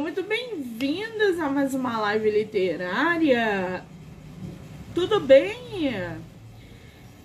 [0.00, 3.84] muito bem-vindas a mais uma live literária.
[4.94, 5.92] Tudo bem?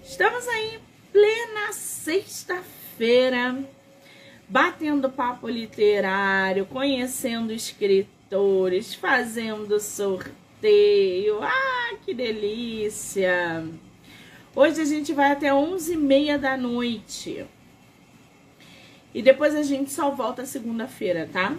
[0.04, 0.80] Estamos aí
[1.12, 3.64] plena sexta-feira,
[4.50, 11.42] batendo papo literário, conhecendo escritores, fazendo sorteio.
[11.42, 13.66] Ah, que delícia!
[14.54, 17.46] Hoje a gente vai até 11h30 da noite.
[19.14, 21.56] E depois a gente só volta segunda-feira, tá?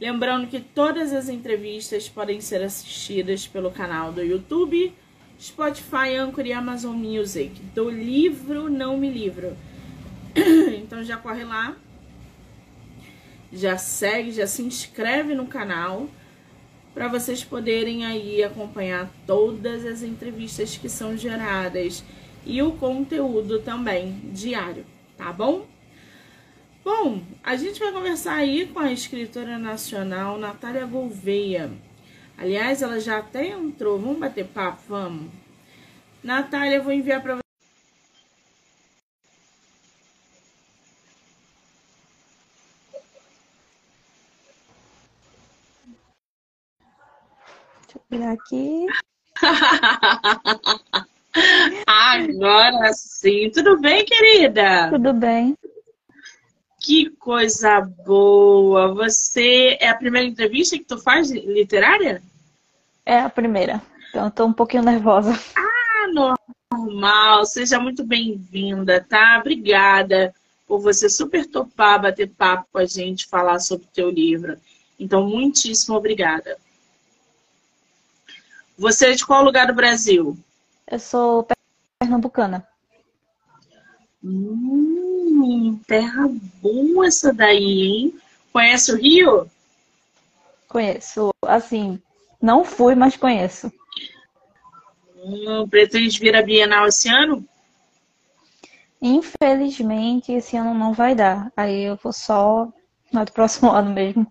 [0.00, 4.94] Lembrando que todas as entrevistas podem ser assistidas pelo canal do YouTube,
[5.38, 7.60] Spotify, Anchor e Amazon Music.
[7.74, 9.56] Do livro Não Me Livro.
[10.80, 11.76] Então já corre lá,
[13.52, 16.08] já segue, já se inscreve no canal
[16.92, 22.02] para vocês poderem aí acompanhar todas as entrevistas que são geradas
[22.44, 24.84] e o conteúdo também diário,
[25.16, 25.66] tá bom?
[26.82, 31.70] Bom, a gente vai conversar aí com a escritora nacional Natália Gouveia.
[32.38, 33.98] Aliás, ela já até entrou.
[33.98, 35.30] Vamos bater papo, vamos.
[36.24, 37.40] Natália, eu vou enviar para você.
[47.82, 48.86] Deixa eu virar aqui.
[51.86, 53.50] Agora sim.
[53.50, 54.90] Tudo bem, querida?
[54.90, 55.56] Tudo bem.
[56.80, 58.94] Que coisa boa!
[58.94, 62.22] Você é a primeira entrevista que tu faz literária?
[63.04, 63.82] É a primeira.
[64.08, 65.38] Então tô um pouquinho nervosa.
[65.54, 66.40] Ah,
[66.72, 67.44] normal.
[67.44, 69.38] Seja muito bem-vinda, tá?
[69.38, 70.34] Obrigada
[70.66, 74.56] por você super topar, bater papo com a gente, falar sobre o teu livro.
[74.98, 76.56] Então, muitíssimo obrigada.
[78.78, 80.38] Você é de qual lugar do Brasil?
[80.90, 81.46] Eu sou
[81.98, 82.66] pernambucana.
[84.24, 84.89] Hum,
[85.86, 86.28] terra
[86.62, 88.20] boa essa daí, hein?
[88.52, 89.50] Conhece o Rio?
[90.68, 91.30] Conheço.
[91.46, 92.00] Assim,
[92.40, 93.72] não fui, mas conheço.
[95.16, 97.44] Hum, pretende vir a Bienal esse ano?
[99.02, 101.52] Infelizmente, esse ano não vai dar.
[101.56, 102.68] Aí eu vou só
[103.12, 104.26] no próximo ano mesmo.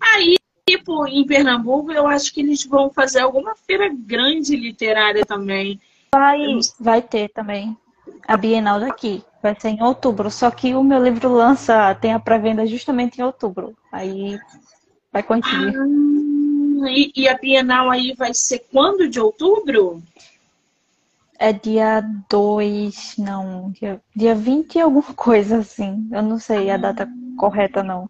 [0.00, 0.36] Aí,
[0.68, 5.80] tipo, em Pernambuco, eu acho que eles vão fazer alguma feira grande literária também.
[6.14, 6.38] Vai,
[6.78, 7.76] vai ter também
[8.26, 9.24] a Bienal daqui.
[9.42, 10.30] Vai ser em outubro.
[10.30, 13.76] Só que o meu livro lança, tem a pré-venda justamente em outubro.
[13.90, 14.38] Aí
[15.12, 15.74] vai coincidir.
[15.76, 20.02] Ah, e, e, a Bienal aí vai ser quando de outubro?
[21.38, 26.08] É dia 2, não, dia, dia 20 alguma coisa assim.
[26.12, 28.08] Eu não sei a data correta, não.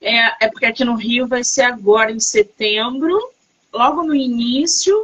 [0.00, 3.18] É, é porque aqui no Rio vai ser agora em setembro,
[3.72, 4.96] logo no início.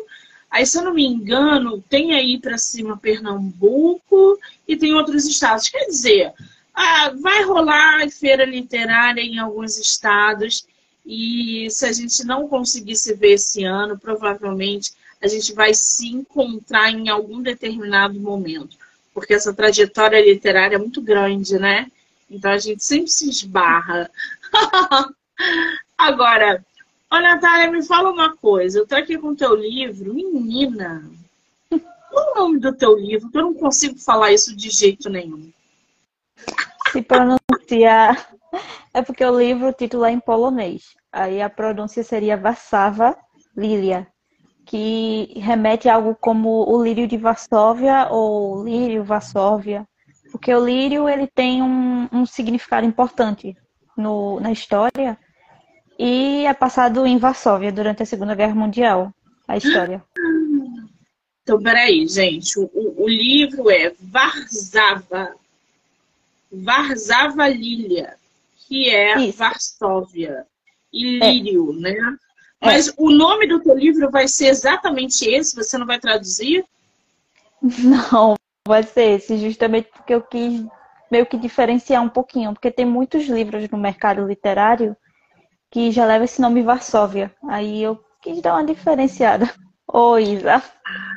[0.50, 5.68] Aí, se eu não me engano, tem aí para cima Pernambuco e tem outros estados.
[5.68, 6.32] Quer dizer,
[6.74, 10.66] ah, vai rolar feira literária em alguns estados
[11.04, 14.92] e se a gente não conseguir se ver esse ano, provavelmente
[15.22, 18.76] a gente vai se encontrar em algum determinado momento,
[19.14, 21.90] porque essa trajetória literária é muito grande, né?
[22.30, 24.10] Então a gente sempre se esbarra.
[25.96, 26.64] Agora,
[27.10, 28.78] Ô, Natália, me fala uma coisa.
[28.78, 30.14] Eu tô aqui com o teu livro.
[30.14, 31.08] Menina,
[32.10, 33.30] qual o nome do teu livro?
[33.32, 35.50] Eu não consigo falar isso de jeito nenhum.
[36.92, 38.34] Se pronunciar...
[38.94, 40.94] É porque o livro, o título é em polonês.
[41.12, 43.14] Aí a pronúncia seria Vassava
[43.54, 44.06] Lilia,
[44.64, 49.86] que remete a algo como o lírio de Varsóvia ou lírio Varsóvia.
[50.32, 53.54] Porque o lírio, ele tem um, um significado importante
[53.94, 55.18] no, na história
[55.98, 59.12] e é passado em Varsóvia durante a Segunda Guerra Mundial,
[59.46, 60.02] a história.
[61.42, 62.58] Então, peraí, gente.
[62.58, 65.34] O, o livro é Varsava.
[66.50, 68.16] Varsava Lilia,
[68.66, 69.38] que é Isso.
[69.38, 70.46] Varsóvia.
[70.92, 71.32] E é.
[71.32, 71.80] Lírio, é.
[71.80, 72.16] né?
[72.60, 72.92] Mas é.
[72.96, 75.54] o nome do teu livro vai ser exatamente esse?
[75.54, 76.64] Você não vai traduzir?
[77.62, 78.34] Não,
[78.66, 80.64] vai ser esse, justamente porque eu quis
[81.10, 84.96] meio que diferenciar um pouquinho, porque tem muitos livros no mercado literário
[85.76, 87.30] que já leva esse nome Varsóvia.
[87.46, 89.52] Aí eu quis dar uma diferenciada.
[89.86, 90.62] Oi, Isa.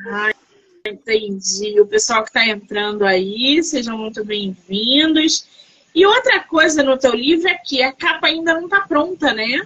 [0.10, 0.32] Ah,
[0.86, 1.80] entendi.
[1.80, 5.48] O pessoal que está entrando aí, sejam muito bem-vindos.
[5.96, 9.66] E outra coisa no teu livro é que a capa ainda não está pronta, né?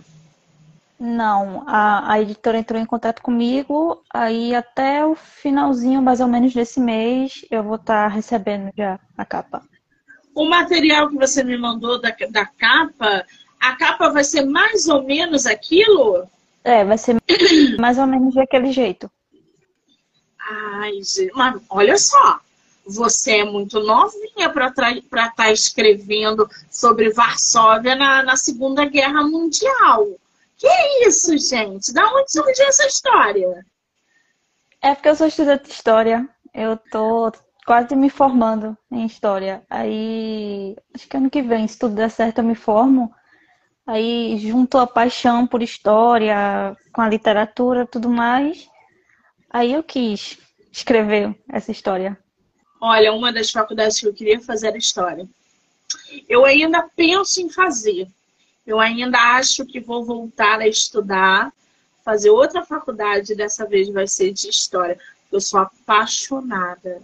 [0.99, 6.53] Não, a, a editora entrou em contato comigo, aí até o finalzinho, mais ou menos,
[6.53, 9.63] desse mês, eu vou estar tá recebendo já a capa.
[10.35, 13.25] O material que você me mandou da, da capa
[13.63, 16.29] a capa vai ser mais ou menos aquilo?
[16.63, 17.15] É, vai ser
[17.79, 19.09] mais ou menos daquele jeito.
[20.37, 22.39] Ai, gente, mas olha só.
[22.85, 30.07] você é muito novinha para estar tá escrevendo sobre Varsóvia na, na Segunda Guerra Mundial.
[30.57, 31.93] Que isso, gente?
[31.93, 33.65] Da onde surgiu essa história?
[34.81, 36.27] É porque eu sou estudante de história.
[36.53, 37.31] Eu tô
[37.65, 39.63] quase me formando em história.
[39.69, 43.13] Aí, acho que ano que vem, se tudo der certo, eu me formo.
[43.85, 48.69] Aí, junto a paixão por história, com a literatura, tudo mais,
[49.49, 50.37] aí eu quis
[50.71, 52.17] escrever essa história.
[52.79, 55.27] Olha, uma das faculdades que eu queria fazer era história.
[56.27, 58.07] Eu ainda penso em fazer.
[58.65, 61.51] Eu ainda acho que vou voltar a estudar,
[62.03, 64.97] fazer outra faculdade, dessa vez vai ser de história.
[65.31, 67.01] Eu sou apaixonada.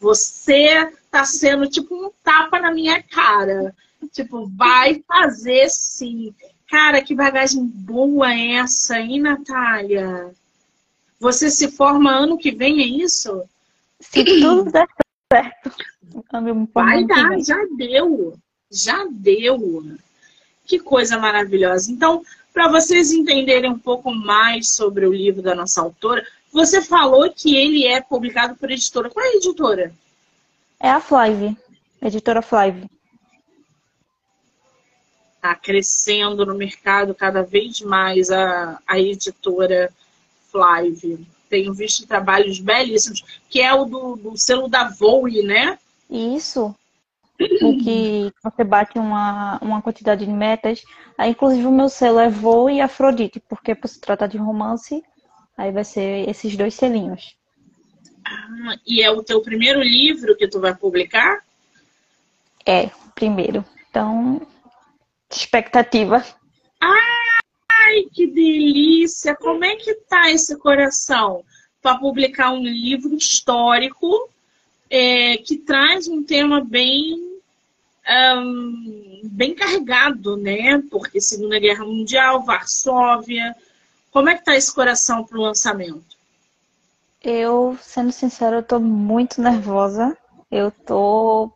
[0.00, 3.74] Você tá sendo tipo um tapa na minha cara.
[4.12, 6.34] Tipo, vai fazer sim.
[6.68, 10.30] Cara, que bagagem boa essa, hein, Natália?
[11.20, 13.42] Você se forma ano que vem, é isso?
[14.00, 14.86] Se tudo der
[15.32, 15.70] certo.
[16.72, 18.38] Vai dar, já deu.
[18.70, 19.96] Já deu.
[20.64, 21.90] Que coisa maravilhosa.
[21.90, 22.22] Então,
[22.52, 27.54] para vocês entenderem um pouco mais sobre o livro da nossa autora, você falou que
[27.54, 29.10] ele é publicado por editora.
[29.10, 29.92] Qual é a editora?
[30.80, 31.56] É a Flive,
[32.02, 32.88] editora Flive.
[35.46, 39.92] Está crescendo no mercado cada vez mais a, a editora
[40.50, 41.24] Flive.
[41.48, 45.78] Tenho visto trabalhos belíssimos, que é o do, do selo da Voe, né?
[46.10, 46.74] Isso.
[47.38, 50.82] em que você bate uma, uma quantidade de metas.
[51.16, 55.00] Aí, inclusive, o meu selo é Voe e Afrodite, porque por se tratar de romance,
[55.56, 57.36] aí vai ser esses dois selinhos.
[58.24, 61.38] Ah, e é o teu primeiro livro que tu vai publicar?
[62.66, 63.64] É, primeiro.
[63.88, 64.44] Então,
[65.38, 66.24] expectativa.
[66.80, 69.34] Ai, que delícia!
[69.36, 71.44] Como é que tá esse coração
[71.80, 74.28] para publicar um livro histórico
[74.90, 77.36] é, que traz um tema bem
[78.36, 80.82] um, bem carregado, né?
[80.90, 83.54] Porque Segunda Guerra Mundial, Varsóvia.
[84.12, 86.16] Como é que tá esse coração para o lançamento?
[87.22, 90.16] Eu, sendo sincera, eu tô muito nervosa.
[90.50, 91.52] Eu tô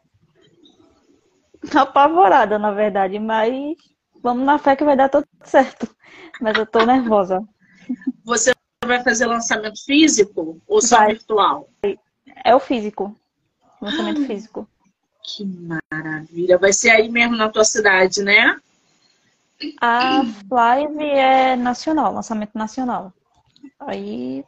[1.74, 3.76] apavorada, na verdade, mas
[4.22, 5.88] vamos na fé que vai dar tudo certo.
[6.40, 7.42] Mas eu tô nervosa.
[8.24, 8.52] Você
[8.84, 11.08] vai fazer lançamento físico ou só vai.
[11.14, 11.68] virtual?
[12.44, 13.14] É o físico.
[13.80, 14.68] Lançamento físico.
[15.22, 16.58] Que maravilha.
[16.58, 18.56] Vai ser aí mesmo na tua cidade, né?
[19.80, 23.12] A live é nacional, lançamento nacional.
[23.78, 24.44] Aí.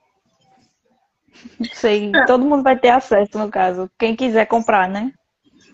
[1.58, 2.24] Não sei, é.
[2.24, 3.90] todo mundo vai ter acesso, no caso.
[3.98, 5.12] Quem quiser comprar, né?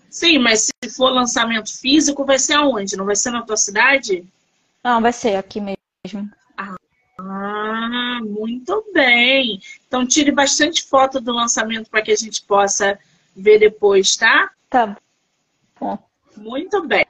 [0.09, 2.97] Sim, mas se for lançamento físico, vai ser aonde?
[2.97, 4.25] Não vai ser na tua cidade?
[4.83, 6.29] Não, vai ser aqui mesmo.
[7.21, 9.59] Ah, muito bem.
[9.87, 12.97] Então tire bastante foto do lançamento para que a gente possa
[13.35, 14.51] ver depois, tá?
[14.69, 14.95] Tá
[15.79, 15.97] bom.
[16.37, 17.05] Muito bem.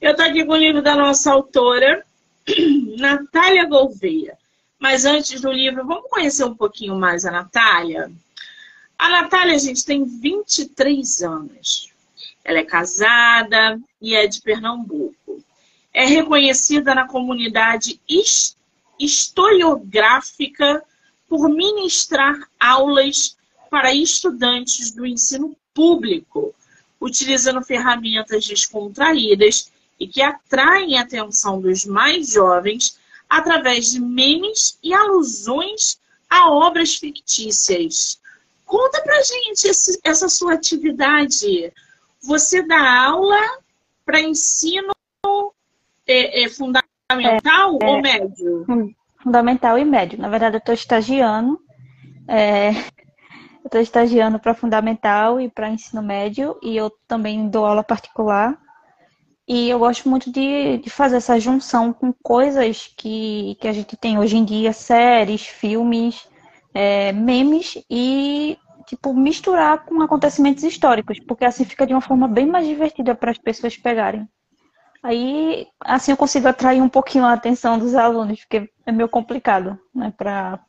[0.00, 2.04] Eu estou aqui com o livro da nossa autora,
[2.98, 4.36] Natália Gouveia.
[4.78, 8.10] Mas antes do livro, vamos conhecer um pouquinho mais a Natália?
[8.98, 11.92] A Natália, gente, tem 23 anos.
[12.44, 15.44] Ela é casada e é de Pernambuco.
[15.94, 18.00] É reconhecida na comunidade
[18.98, 20.82] historiográfica
[21.28, 23.36] por ministrar aulas
[23.70, 26.52] para estudantes do ensino público,
[27.00, 29.70] utilizando ferramentas descontraídas
[30.00, 32.98] e que atraem a atenção dos mais jovens
[33.28, 38.18] através de memes e alusões a obras fictícias.
[38.68, 41.72] Conta pra gente esse, essa sua atividade.
[42.22, 43.40] Você dá aula
[44.04, 44.92] para ensino
[46.06, 48.66] é, é fundamental é, ou médio?
[49.22, 50.18] Fundamental e médio.
[50.18, 51.58] Na verdade, eu estou estagiando.
[52.28, 52.72] É,
[53.64, 58.58] eu estou estagiando para fundamental e para ensino médio e eu também dou aula particular.
[59.48, 63.96] E eu gosto muito de, de fazer essa junção com coisas que, que a gente
[63.96, 66.27] tem hoje em dia, séries, filmes,
[66.74, 72.46] é, memes e tipo misturar com acontecimentos históricos, porque assim fica de uma forma bem
[72.46, 74.26] mais divertida para as pessoas pegarem.
[75.02, 79.78] Aí, assim eu consigo atrair um pouquinho a atenção dos alunos, porque é meio complicado,
[79.94, 80.60] né, para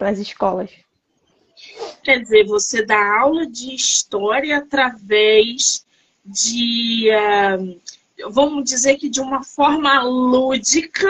[0.00, 0.70] as escolas.
[2.02, 5.84] Quer dizer, você dá aula de história através
[6.24, 7.80] de uh,
[8.30, 11.08] vamos dizer que de uma forma lúdica,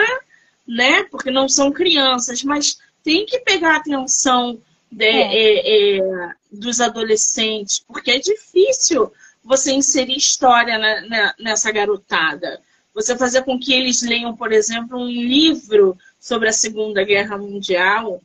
[0.66, 1.04] né?
[1.04, 4.58] Porque não são crianças, mas tem que pegar a atenção
[4.90, 5.34] de, é.
[5.34, 9.12] É, é, dos adolescentes, porque é difícil
[9.44, 12.60] você inserir história na, na, nessa garotada.
[12.94, 18.20] Você fazer com que eles leiam, por exemplo, um livro sobre a Segunda Guerra Mundial,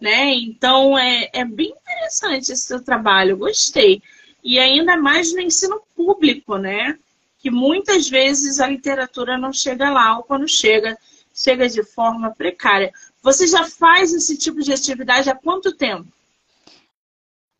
[0.00, 0.32] né?
[0.34, 4.02] Então é, é bem interessante esse seu trabalho, gostei.
[4.44, 6.96] e ainda mais no ensino público, né?
[7.40, 10.96] Que muitas vezes a literatura não chega lá, ou quando chega,
[11.34, 12.92] chega de forma precária.
[13.22, 16.06] Você já faz esse tipo de atividade há quanto tempo?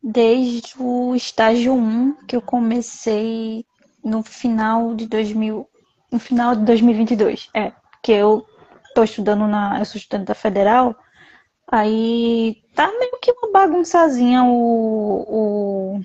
[0.01, 3.65] Desde o estágio 1, que eu comecei
[4.03, 5.67] no final de 2000,
[6.11, 7.49] no final de 2022.
[7.53, 8.45] É, que eu
[8.95, 10.95] tô estudando na, eu sou estudante da Federal,
[11.67, 16.01] aí tá meio que uma bagunçazinha o, o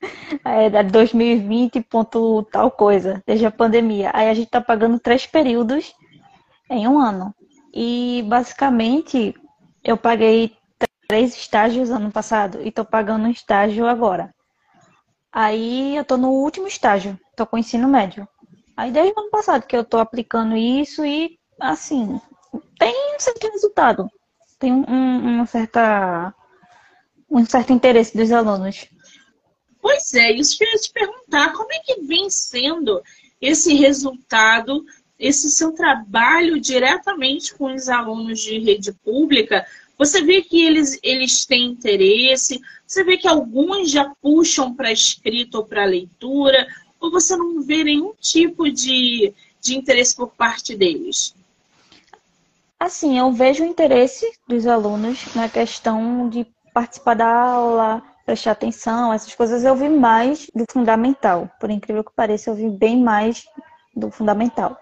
[0.44, 4.10] é, 2020 ponto tal coisa, desde a pandemia.
[4.14, 5.94] Aí a gente tá pagando três períodos
[6.70, 7.34] em um ano.
[7.72, 9.34] E basicamente
[9.84, 10.56] eu paguei
[11.08, 14.34] três estágios ano passado e tô pagando um estágio agora.
[15.32, 18.28] Aí eu tô no último estágio, tô com ensino médio.
[18.76, 22.20] Aí desde o ano passado que eu tô aplicando isso e assim,
[22.78, 24.10] tem um certo resultado.
[24.58, 26.34] Tem um, uma certa
[27.30, 28.86] um certo interesse dos alunos.
[29.80, 33.00] Pois é, isso que eu ia te perguntar, como é que vem sendo
[33.40, 34.84] esse resultado,
[35.20, 39.64] esse seu trabalho diretamente com os alunos de rede pública
[40.00, 45.58] você vê que eles, eles têm interesse, você vê que alguns já puxam para escrita
[45.58, 46.66] ou para leitura,
[46.98, 51.34] ou você não vê nenhum tipo de, de interesse por parte deles?
[52.78, 59.12] Assim, eu vejo o interesse dos alunos na questão de participar da aula, prestar atenção,
[59.12, 61.50] essas coisas eu vi mais do fundamental.
[61.60, 63.44] Por incrível que pareça, eu vi bem mais
[63.94, 64.80] do fundamental.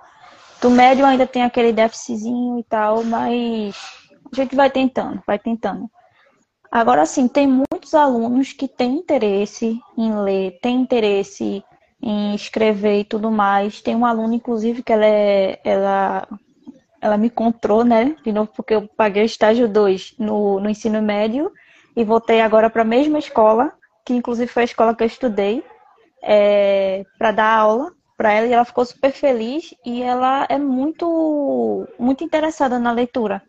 [0.61, 3.77] Do médio ainda tem aquele déficitzinho e tal, mas
[4.33, 5.89] a gente vai tentando, vai tentando.
[6.71, 11.65] Agora sim, tem muitos alunos que têm interesse em ler, têm interesse
[12.03, 13.81] em escrever e tudo mais.
[13.81, 16.29] Tem um aluno, inclusive, que ela é, ela,
[17.01, 18.17] ela me encontrou, né?
[18.25, 21.53] De novo, porque eu paguei o estágio 2 no, no ensino médio
[21.97, 23.73] e voltei agora para a mesma escola,
[24.05, 25.65] que inclusive foi a escola que eu estudei,
[26.23, 31.89] é, para dar aula para ela e ela ficou super feliz e ela é muito
[31.97, 33.41] muito interessada na leitura.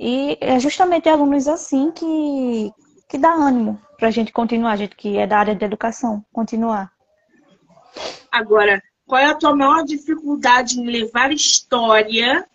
[0.00, 2.72] E é justamente alunos assim que,
[3.08, 6.24] que dá ânimo para a gente continuar, a gente que é da área de educação,
[6.32, 6.90] continuar.
[8.32, 12.46] Agora, qual é a tua maior dificuldade em levar história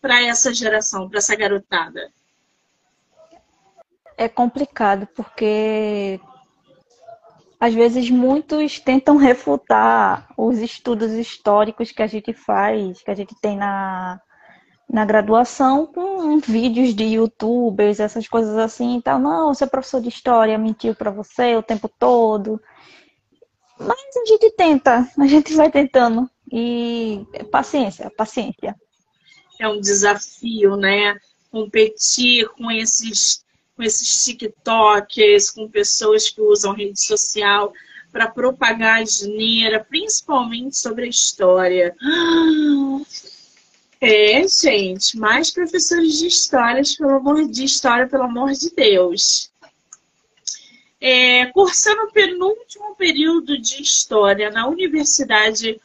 [0.00, 2.10] para essa geração, para essa garotada?
[4.16, 6.20] É complicado, porque
[7.60, 13.34] às vezes muitos tentam refutar os estudos históricos que a gente faz, que a gente
[13.40, 14.20] tem na,
[14.88, 19.18] na graduação com vídeos de youtubers, essas coisas assim e tal.
[19.18, 22.60] Não, seu professor de história mentiu para você o tempo todo.
[23.78, 26.28] Mas a gente tenta, a gente vai tentando.
[26.50, 28.74] E paciência, paciência.
[29.60, 31.14] É um desafio, né?
[31.50, 33.44] Competir com esses,
[33.78, 37.72] com esses TikTokers, com pessoas que usam rede social
[38.10, 41.94] para propagar a geneira, principalmente sobre a história.
[44.00, 49.50] É, gente, mais professores de histórias, pelo amor de história, pelo amor de Deus.
[51.00, 55.80] É, cursando o penúltimo período de História na Universidade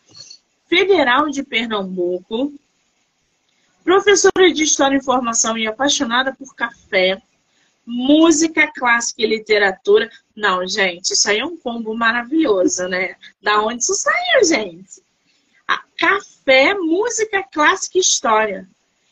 [0.67, 2.53] Federal de Pernambuco,
[3.83, 7.19] professora de História e Informação e apaixonada por café,
[7.85, 10.09] música clássica e literatura.
[10.35, 13.15] Não, gente, isso aí é um combo maravilhoso, né?
[13.41, 15.01] Da onde isso saiu, gente?
[15.67, 18.67] Ah, café, música clássica e história.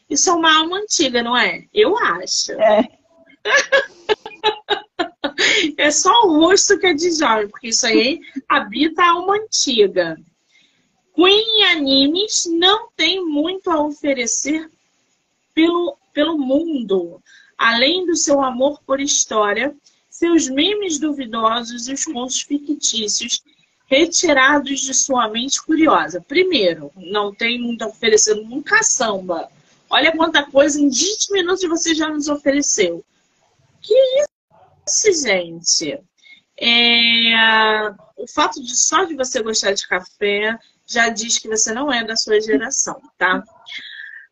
[0.10, 1.66] Isso é uma alma antiga, não é?
[1.74, 2.52] Eu acho.
[2.54, 2.90] É.
[5.78, 10.18] é só o rosto que é de jovem, porque isso aí habita a alma antiga.
[11.16, 14.70] Queen Animes não tem muito a oferecer
[15.54, 17.22] pelo, pelo mundo,
[17.62, 19.76] além do seu amor por história,
[20.10, 23.44] seus memes duvidosos e os contos fictícios
[23.86, 26.20] retirados de sua mente curiosa.
[26.20, 29.48] Primeiro, não tem muito oferecendo um caçamba.
[29.88, 33.06] Olha quanta coisa em 20 minutos você já nos ofereceu.
[33.80, 33.94] Que
[34.88, 36.00] isso, gente?
[36.60, 37.92] É...
[38.18, 42.04] O fato de só de você gostar de café já diz que você não é
[42.04, 43.44] da sua geração, tá?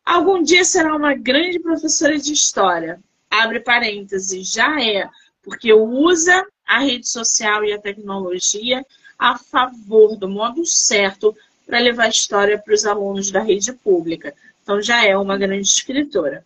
[0.04, 3.00] Algum dia será uma grande professora de história.
[3.30, 5.08] Abre parênteses, já é,
[5.42, 8.84] porque usa a rede social e a tecnologia
[9.18, 14.34] a favor do modo certo para levar a história para os alunos da rede pública.
[14.62, 16.44] Então já é uma grande escritora.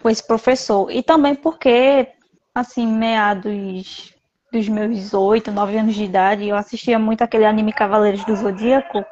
[0.00, 0.88] com esse professor.
[0.88, 2.06] E também porque,
[2.54, 4.14] assim, meados
[4.52, 9.04] dos meus oito, nove anos de idade, eu assistia muito aquele anime Cavaleiros do Zodíaco.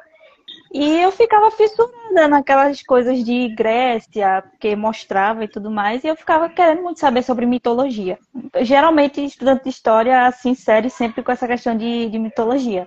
[0.77, 6.17] E eu ficava fissurada naquelas coisas de Grécia, que mostrava e tudo mais, e eu
[6.17, 8.19] ficava querendo muito saber sobre mitologia.
[8.59, 12.85] Geralmente, estudante de história se insere sempre com essa questão de, de mitologia.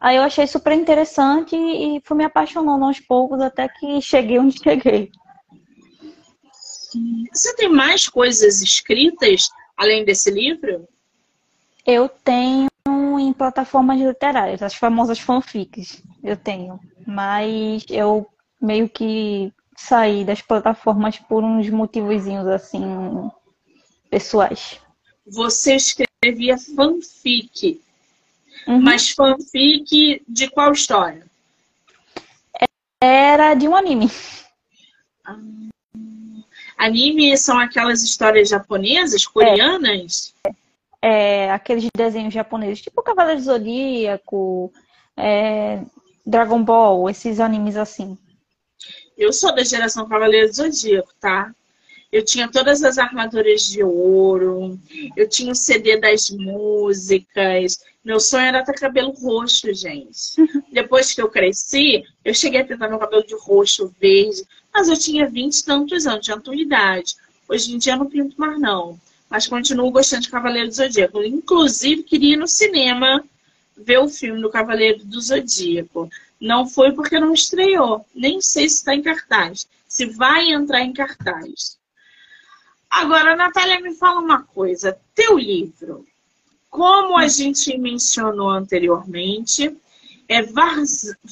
[0.00, 4.58] Aí eu achei super interessante e fui me apaixonando aos poucos até que cheguei onde
[4.62, 5.10] cheguei.
[7.32, 10.86] Você tem mais coisas escritas além desse livro?
[11.84, 12.68] Eu tenho
[13.18, 16.00] em plataformas literárias, as famosas fanfics.
[16.22, 18.26] Eu tenho mas eu
[18.60, 23.30] meio que saí das plataformas por uns motivozinhos assim
[24.10, 24.80] pessoais.
[25.26, 27.80] Você escrevia fanfic,
[28.66, 28.80] uhum.
[28.80, 31.24] mas fanfic de qual história?
[33.00, 34.10] Era de um anime.
[35.24, 35.38] Ah,
[36.78, 40.34] anime são aquelas histórias japonesas, coreanas?
[41.00, 44.72] É, é aqueles desenhos japoneses, tipo Cavaleiro Zodíaco,
[45.16, 45.82] é,
[46.24, 48.16] Dragon Ball, esses animes assim?
[49.16, 51.54] Eu sou da geração Cavaleiro do Zodíaco, tá?
[52.10, 54.78] Eu tinha todas as armaduras de ouro,
[55.16, 57.80] eu tinha o CD das músicas.
[58.04, 60.36] Meu sonho era ter cabelo roxo, gente.
[60.70, 64.98] Depois que eu cresci, eu cheguei a pintar meu cabelo de roxo, verde, mas eu
[64.98, 67.16] tinha vinte e tantos anos, tinha tua idade.
[67.48, 69.00] Hoje em dia eu não pinto mais, não.
[69.30, 71.22] Mas continuo gostando de Cavaleiro do Zodíaco.
[71.22, 73.24] Inclusive, queria ir no cinema
[73.82, 76.10] ver o filme do Cavaleiro do Zodíaco.
[76.40, 78.04] Não foi porque não estreou.
[78.14, 79.68] Nem sei se está em cartaz.
[79.86, 81.78] Se vai entrar em cartaz.
[82.90, 84.98] Agora, Natália, me fala uma coisa.
[85.14, 86.06] Teu livro,
[86.68, 89.76] como a gente mencionou anteriormente,
[90.28, 90.42] é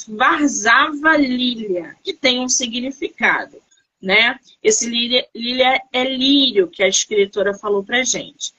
[0.09, 3.57] Varzava Lília, que tem um significado,
[4.01, 4.39] né?
[4.63, 8.53] Esse Lília, Lília é lírio, que a escritora falou pra gente.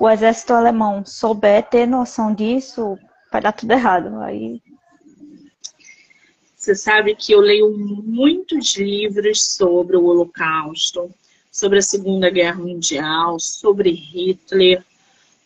[0.00, 2.98] o exército alemão souber ter noção disso,
[3.30, 4.20] vai dar tudo errado.
[4.20, 4.60] Aí.
[6.56, 11.10] Você sabe que eu leio muitos livros sobre o Holocausto,
[11.52, 14.84] sobre a Segunda Guerra Mundial, sobre Hitler.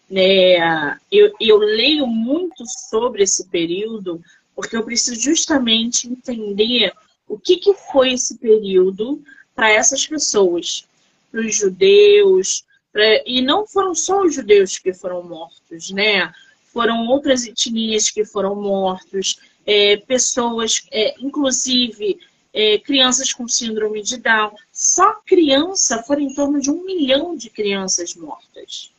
[0.08, 0.96] Né?
[1.10, 4.22] Eu, eu leio muito sobre esse período
[4.54, 6.92] porque eu preciso justamente entender
[7.28, 9.22] o que, que foi esse período
[9.54, 10.84] para essas pessoas,
[11.30, 13.22] para os judeus, pra...
[13.26, 16.32] e não foram só os judeus que foram mortos, né?
[16.72, 22.18] Foram outras etnias que foram mortos, é, pessoas, é, inclusive
[22.52, 24.52] é, crianças com síndrome de Down.
[24.72, 28.90] Só criança foram em torno de um milhão de crianças mortas.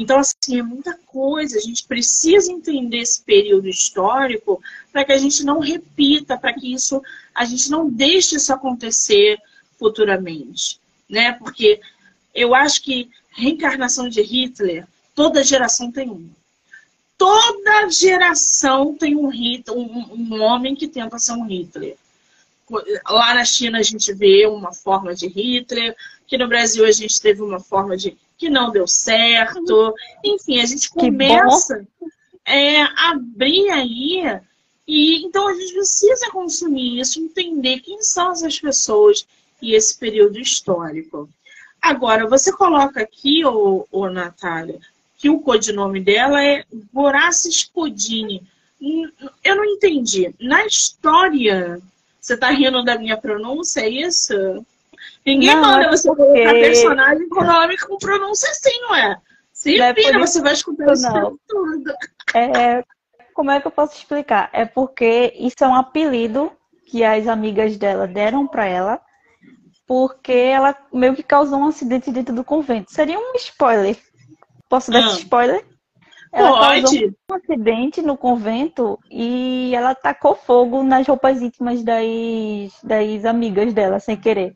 [0.00, 1.58] Então, assim, é muita coisa.
[1.58, 6.72] A gente precisa entender esse período histórico para que a gente não repita, para que
[6.72, 7.02] isso
[7.34, 9.40] a gente não deixe isso acontecer
[9.76, 10.78] futuramente,
[11.10, 11.32] né?
[11.32, 11.80] Porque
[12.32, 16.30] eu acho que reencarnação de Hitler, toda geração tem um.
[17.16, 21.96] Toda geração tem um, Hitler, um, um homem que tenta ser um Hitler.
[23.04, 27.20] Lá na China a gente vê uma forma de Hitler, aqui no Brasil a gente
[27.20, 29.94] teve uma forma de que não deu certo.
[30.24, 31.86] Enfim, a gente começa
[32.46, 34.40] é, a abrir aí.
[34.86, 39.26] E então a gente precisa consumir isso, entender quem são essas pessoas
[39.60, 41.28] e esse período histórico.
[41.82, 44.80] Agora, você coloca aqui, ô, ô Natália,
[45.18, 48.42] que o codinome dela é Voracis Codini.
[48.80, 49.10] Hum,
[49.44, 50.34] eu não entendi.
[50.40, 51.80] Na história,
[52.20, 54.64] você está rindo da minha pronúncia, é isso?
[55.28, 56.22] Ninguém não, manda é você porque...
[56.22, 59.16] colocar personagem com nome com pronúncia assim, não é?
[59.52, 61.92] Se não vira, é você vai escutar isso tudo.
[62.34, 62.82] É,
[63.34, 64.48] como é que eu posso explicar?
[64.52, 66.50] É porque isso é um apelido
[66.86, 69.00] que as amigas dela deram para ela,
[69.86, 72.90] porque ela meio que causou um acidente dentro do convento.
[72.90, 73.98] Seria um spoiler.
[74.68, 75.06] Posso dar ah.
[75.08, 75.62] esse spoiler?
[76.32, 76.82] Ela Pode.
[76.82, 82.06] causou um acidente no convento e ela tacou fogo nas roupas íntimas das,
[82.82, 84.54] das amigas dela, sem querer.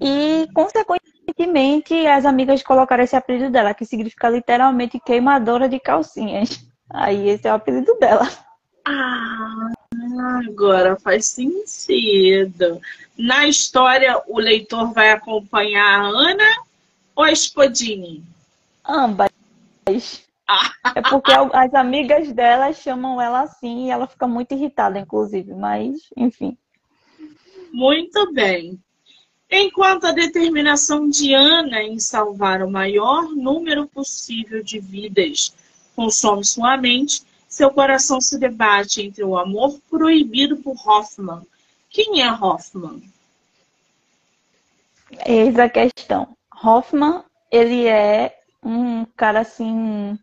[0.00, 6.64] E, consequentemente, as amigas colocaram esse apelido dela, que significa literalmente queimadora de calcinhas.
[6.90, 8.28] Aí esse é o apelido dela.
[8.84, 9.70] Ah,
[10.46, 12.80] agora faz sentido.
[13.16, 16.50] Na história, o leitor vai acompanhar a Ana
[17.14, 18.24] ou a Spodini?
[18.86, 19.30] Ambas.
[20.94, 25.52] É porque as amigas dela chamam ela assim e ela fica muito irritada, inclusive.
[25.52, 26.56] Mas, enfim.
[27.72, 28.80] Muito bem.
[29.50, 35.54] Enquanto a determinação de Ana em salvar o maior número possível de vidas
[35.96, 41.42] consome sua mente, seu coração se debate entre o amor proibido por Hoffman.
[41.88, 43.02] Quem é Hoffman?
[45.24, 46.36] Eis a questão.
[46.62, 50.18] Hoffman, ele é um cara assim.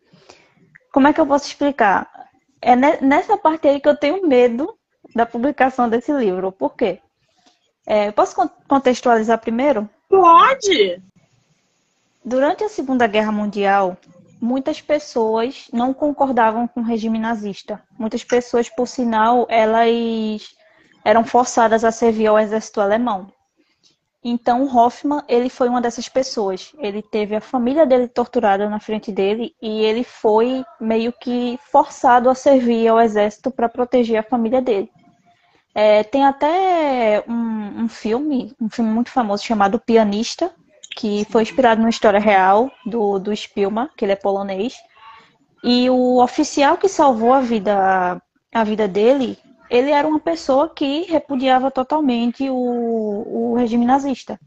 [0.91, 2.29] Como é que eu posso explicar?
[2.61, 4.77] É nessa parte aí que eu tenho medo
[5.15, 6.51] da publicação desse livro.
[6.51, 6.99] Por quê?
[7.86, 8.36] É, posso
[8.67, 9.89] contextualizar primeiro?
[10.10, 11.02] Pode!
[12.24, 13.95] Durante a Segunda Guerra Mundial,
[14.41, 17.82] muitas pessoas não concordavam com o regime nazista.
[17.98, 20.56] Muitas pessoas, por sinal, elas
[21.04, 23.32] eram forçadas a servir ao exército alemão.
[24.28, 26.74] Então, Hoffman, ele foi uma dessas pessoas.
[26.80, 32.28] Ele teve a família dele torturada na frente dele e ele foi meio que forçado
[32.28, 34.89] a servir ao exército para proteger a família dele.
[35.77, 40.49] É, tem até um, um, filme, um filme muito famoso chamado Pianista,
[40.95, 44.73] que foi inspirado numa história real do, do Spielman, que ele é polonês.
[45.61, 48.21] E o oficial que salvou a vida,
[48.53, 49.38] a vida dele,
[49.69, 54.39] ele era uma pessoa que repudiava totalmente o, o regime nazista.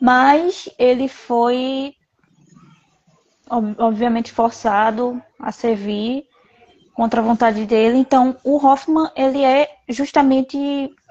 [0.00, 1.94] Mas ele foi,
[3.78, 6.24] obviamente, forçado a servir
[6.96, 7.98] contra a vontade dele.
[7.98, 10.58] Então, o Hoffman, ele é justamente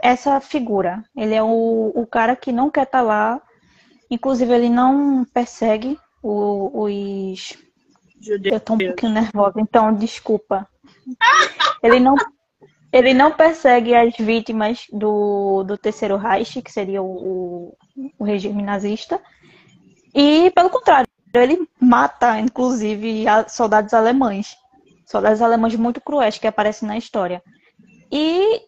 [0.02, 1.04] essa figura.
[1.16, 3.42] Ele é o, o cara que não quer estar tá lá.
[4.10, 7.56] Inclusive, ele não persegue o, os...
[8.20, 8.54] Judeu.
[8.54, 10.68] Eu tô um pouquinho nervosa, então desculpa.
[11.84, 12.16] Ele não,
[12.92, 17.78] ele não persegue as vítimas do, do terceiro Reich, que seria o, o,
[18.18, 19.22] o regime nazista.
[20.16, 24.58] E, pelo contrário, ele mata, inclusive, soldados alemães
[25.06, 27.42] soldados alemães muito cruéis que aparecem na história.
[28.12, 28.62] E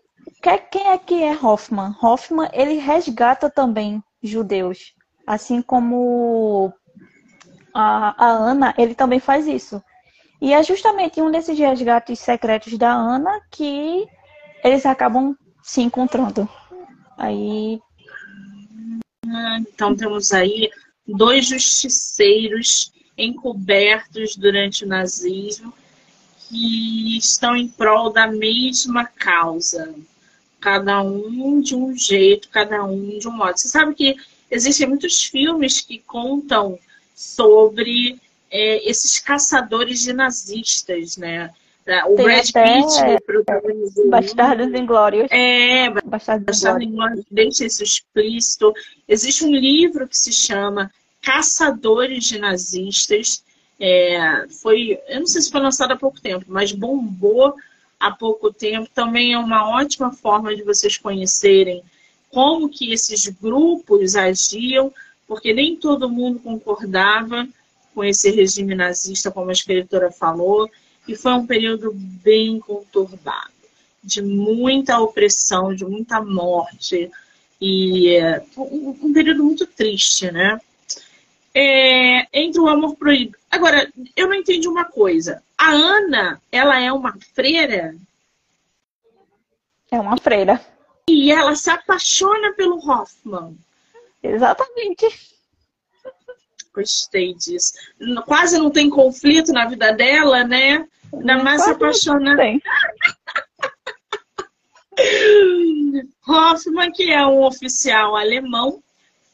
[0.71, 1.95] quem é que é Hoffman?
[2.01, 4.93] Hoffman, ele resgata também judeus,
[5.25, 6.73] assim como
[7.73, 9.81] a, a Ana, ele também faz isso.
[10.41, 14.05] E é justamente um desses resgates secretos da Ana que
[14.63, 16.47] eles acabam se encontrando.
[17.17, 17.79] Aí.
[19.59, 20.69] Então temos aí
[21.07, 25.73] dois justiceiros encobertos durante o nazismo
[26.47, 29.93] que estão em prol da mesma causa.
[30.59, 33.57] Cada um de um jeito, cada um de um modo.
[33.57, 34.15] Você sabe que
[34.49, 36.79] existem muitos filmes que contam
[37.15, 41.51] sobre é, esses caçadores de nazistas, né?
[42.05, 44.09] O Tem Brad Pitt protagonizou.
[44.09, 45.27] Bastardos Inglórios.
[45.31, 47.25] É, Bastardos Inglórios.
[47.31, 48.73] Deixa isso explícito.
[49.07, 53.41] Existe um livro que se chama Caçadores de Nazistas,
[53.79, 57.55] é, foi, eu não sei se foi lançado há pouco tempo, mas bombou
[57.99, 58.89] há pouco tempo.
[58.93, 61.83] Também é uma ótima forma de vocês conhecerem
[62.29, 64.91] como que esses grupos agiam,
[65.27, 67.47] porque nem todo mundo concordava
[67.93, 70.69] com esse regime nazista, como a escritora falou,
[71.07, 73.51] e foi um período bem conturbado,
[74.03, 77.09] de muita opressão, de muita morte,
[77.59, 80.59] e é, um, um, período muito triste, né?
[81.59, 83.35] É, entre o amor proibido.
[83.49, 85.41] Agora, eu não entendi uma coisa.
[85.57, 87.95] A Ana, ela é uma freira?
[89.89, 90.63] É uma freira.
[91.09, 93.57] E ela se apaixona pelo Hoffman.
[94.21, 95.07] Exatamente.
[96.71, 97.73] Gostei disso.
[98.27, 100.87] Quase não tem conflito na vida dela, né?
[101.11, 102.37] Ainda mais se apaixonar.
[106.27, 108.83] Hoffman, que é um oficial alemão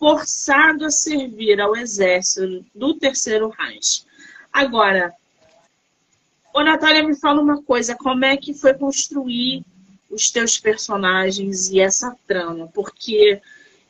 [0.03, 4.03] forçado a servir ao exército do Terceiro Reich.
[4.51, 5.13] Agora,
[6.53, 9.63] ô Natália, me fala uma coisa, como é que foi construir
[10.11, 12.67] os teus personagens e essa trama?
[12.73, 13.41] Porque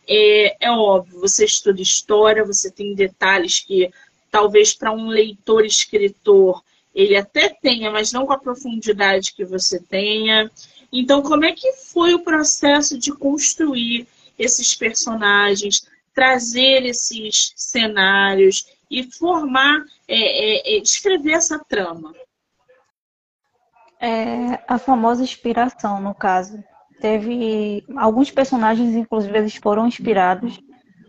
[0.08, 3.92] é, é óbvio, você estuda história, você tem detalhes que
[4.30, 9.80] talvez para um leitor escritor ele até tenha, mas não com a profundidade que você
[9.80, 10.52] tenha.
[10.92, 19.04] Então, como é que foi o processo de construir esses personagens, trazer esses cenários e
[19.04, 22.14] formar, é, é, é, escrever essa trama?
[24.00, 26.64] É a famosa inspiração, no caso.
[27.00, 30.60] Teve alguns personagens, inclusive, eles foram inspirados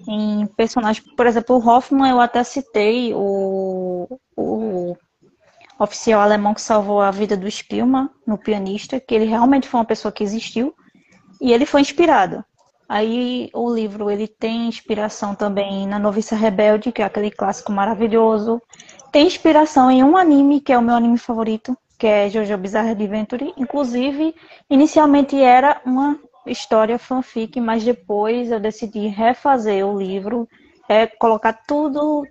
[0.08, 1.04] em personagens.
[1.14, 4.96] Por exemplo, o Hoffman, eu até citei o, o
[5.78, 9.86] oficial alemão que salvou a vida do Spielmann, no pianista, que ele realmente foi uma
[9.86, 10.74] pessoa que existiu
[11.40, 12.44] e ele foi inspirado.
[12.88, 18.60] Aí o livro ele tem inspiração também na Noviça Rebelde, que é aquele clássico maravilhoso.
[19.10, 22.90] Tem inspiração em um anime que é o meu anime favorito, que é Jojo Bizarre
[22.90, 23.54] Adventure.
[23.56, 24.34] Inclusive,
[24.68, 30.46] inicialmente era uma história fanfic, mas depois eu decidi refazer o livro,
[30.88, 32.26] é, colocar tudo,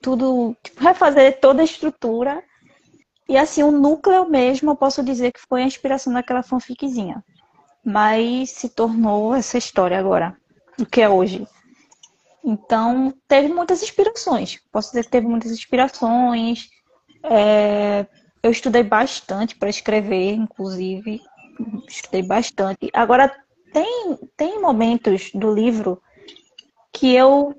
[0.00, 2.42] tudo, tipo, refazer toda a estrutura
[3.28, 7.24] e assim, o núcleo mesmo, eu posso dizer que foi a inspiração daquela fanficzinha.
[7.84, 10.36] Mas se tornou essa história agora,
[10.78, 11.46] o que é hoje.
[12.44, 14.60] Então, teve muitas inspirações.
[14.70, 16.68] Posso dizer que teve muitas inspirações.
[17.24, 18.06] É...
[18.42, 21.20] eu estudei bastante para escrever, inclusive.
[21.88, 22.90] Estudei bastante.
[22.92, 23.32] Agora,
[23.72, 26.02] tem, tem momentos do livro
[26.92, 27.54] que eu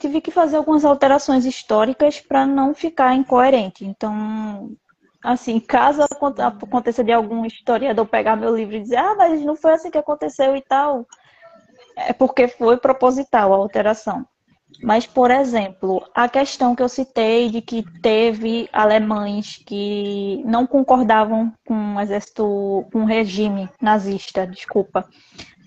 [0.00, 3.84] tive que fazer algumas alterações históricas para não ficar incoerente.
[3.84, 4.76] Então,
[5.24, 9.72] Assim, caso aconteça de algum historiador pegar meu livro e dizer, ah, mas não foi
[9.72, 11.08] assim que aconteceu e tal,
[11.96, 14.26] é porque foi proposital a alteração.
[14.82, 21.50] Mas, por exemplo, a questão que eu citei de que teve alemães que não concordavam
[21.66, 25.08] com o exército, com o regime nazista, desculpa.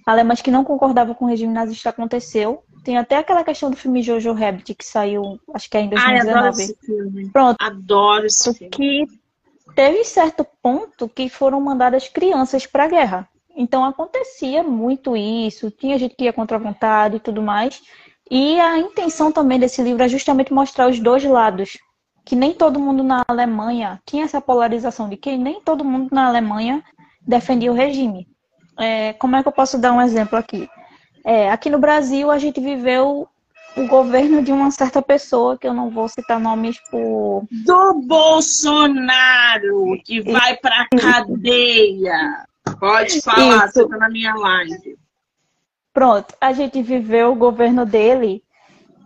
[0.05, 2.63] Alemães que não concordavam com o regime nazista aconteceu.
[2.83, 6.27] Tem até aquela questão do filme Jojo Rabbit que saiu, acho que é em 2019.
[6.29, 7.29] Ai, adoro esse filme.
[7.31, 7.57] Pronto.
[7.59, 8.69] Adoro esse filme.
[8.69, 9.05] Que
[9.75, 13.29] teve certo ponto que foram mandadas crianças para a guerra.
[13.55, 17.81] Então acontecia muito isso, tinha gente que ia contra a vontade e tudo mais.
[18.29, 21.77] E a intenção também desse livro é justamente mostrar os dois lados.
[22.25, 26.27] Que nem todo mundo na Alemanha tinha essa polarização de que nem todo mundo na
[26.27, 26.83] Alemanha
[27.25, 28.27] defendia o regime.
[28.77, 30.69] É, como é que eu posso dar um exemplo aqui?
[31.25, 33.27] É, aqui no Brasil a gente viveu
[33.77, 37.45] o governo de uma certa pessoa, que eu não vou citar nomes por.
[37.51, 42.45] Do Bolsonaro, que vai pra cadeia.
[42.79, 44.97] Pode falar, você tá na minha live.
[45.93, 48.43] Pronto, a gente viveu o governo dele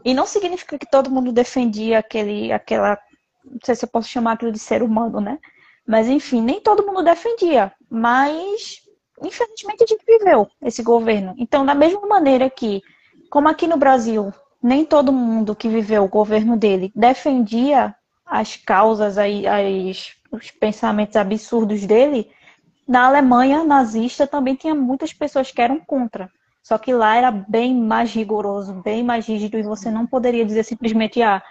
[0.04, 2.98] e não significa que todo mundo defendia aquele, aquela,
[3.46, 5.38] não sei se eu posso chamar aquilo de ser humano, né?
[5.86, 8.82] Mas enfim, nem todo mundo defendia, mas
[9.22, 11.36] infelizmente a gente viveu esse governo.
[11.38, 12.82] Então, da mesma maneira que,
[13.30, 17.95] como aqui no Brasil nem todo mundo que viveu o governo dele defendia
[18.26, 22.30] as causas, as, os pensamentos absurdos dele.
[22.88, 26.30] Na Alemanha nazista também tinha muitas pessoas que eram contra.
[26.63, 30.63] Só que lá era bem mais rigoroso, bem mais rígido, e você não poderia dizer
[30.63, 31.41] simplesmente, ah,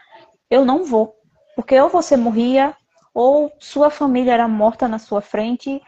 [0.49, 1.15] eu não vou.
[1.57, 2.75] Porque ou você morria,
[3.13, 5.83] ou sua família era morta na sua frente.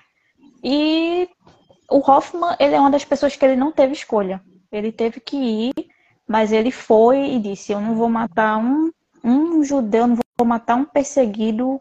[0.62, 1.28] E
[1.88, 4.42] o Hoffman, ele é uma das pessoas que ele não teve escolha.
[4.70, 5.91] Ele teve que ir
[6.33, 8.90] mas ele foi e disse: Eu não vou matar um,
[9.23, 11.79] um judeu, não vou matar um perseguido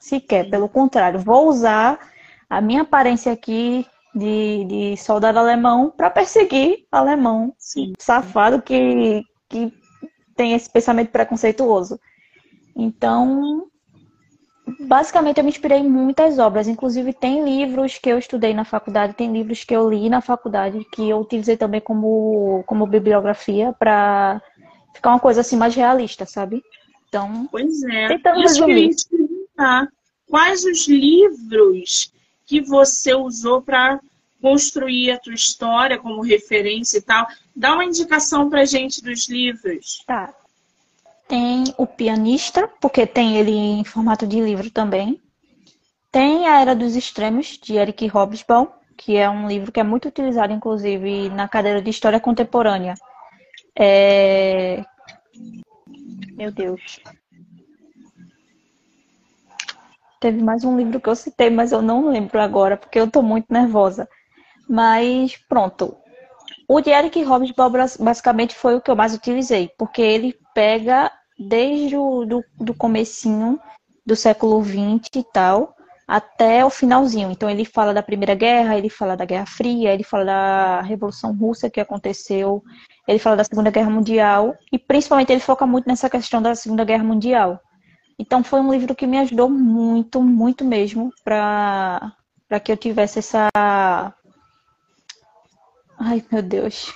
[0.00, 0.50] sequer.
[0.50, 2.00] Pelo contrário, vou usar
[2.50, 7.92] a minha aparência aqui de, de soldado alemão para perseguir alemão Sim.
[7.96, 9.72] safado que, que
[10.34, 12.00] tem esse pensamento preconceituoso.
[12.74, 13.68] Então,
[14.80, 19.14] basicamente eu me inspirei em muitas obras, inclusive tem livros que eu estudei na faculdade,
[19.14, 24.40] tem livros que eu li na faculdade que eu utilizei também como, como bibliografia para
[24.94, 26.62] ficar uma coisa assim mais realista, sabe?
[27.08, 28.08] Então, pois é.
[28.08, 28.94] tentando ia resumir.
[28.94, 29.88] te perguntar.
[30.28, 32.12] Quais os livros
[32.46, 34.00] que você usou para
[34.40, 37.26] construir a tua história como referência e tal?
[37.54, 40.02] Dá uma indicação pra gente dos livros.
[40.06, 40.34] Tá.
[41.32, 45.18] Tem o Pianista, porque tem ele em formato de livro também.
[46.10, 48.68] Tem A Era dos Extremos, de Eric Hobsbawm,
[48.98, 52.92] que é um livro que é muito utilizado, inclusive, na cadeira de História Contemporânea.
[53.74, 54.84] É...
[56.34, 57.00] Meu Deus.
[60.20, 63.22] Teve mais um livro que eu citei, mas eu não lembro agora, porque eu tô
[63.22, 64.06] muito nervosa.
[64.68, 65.96] Mas pronto.
[66.68, 71.96] O de Eric Hobsbawm basicamente foi o que eu mais utilizei, porque ele pega desde
[71.96, 73.58] o do, do comecinho
[74.04, 75.74] do século XX e tal,
[76.06, 77.30] até o finalzinho.
[77.30, 81.34] Então ele fala da Primeira Guerra, ele fala da Guerra Fria, ele fala da Revolução
[81.34, 82.62] Russa que aconteceu,
[83.06, 86.84] ele fala da Segunda Guerra Mundial e principalmente ele foca muito nessa questão da Segunda
[86.84, 87.60] Guerra Mundial.
[88.18, 92.12] Então foi um livro que me ajudou muito, muito mesmo para
[92.48, 93.48] para que eu tivesse essa
[95.98, 96.92] Ai, meu Deus.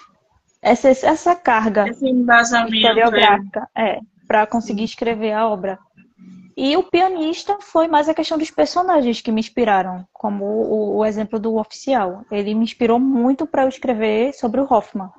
[0.61, 2.75] Essa, essa carga Esse embasamento.
[2.75, 2.79] é.
[2.79, 5.79] historiográfica, é, para conseguir escrever a obra.
[6.57, 11.05] E o pianista foi mais a questão dos personagens que me inspiraram, como o, o
[11.05, 12.25] exemplo do oficial.
[12.31, 15.11] Ele me inspirou muito para eu escrever sobre o Hoffman.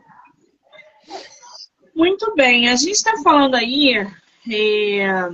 [1.95, 4.07] Muito bem, a gente está falando aí,
[4.51, 5.29] é,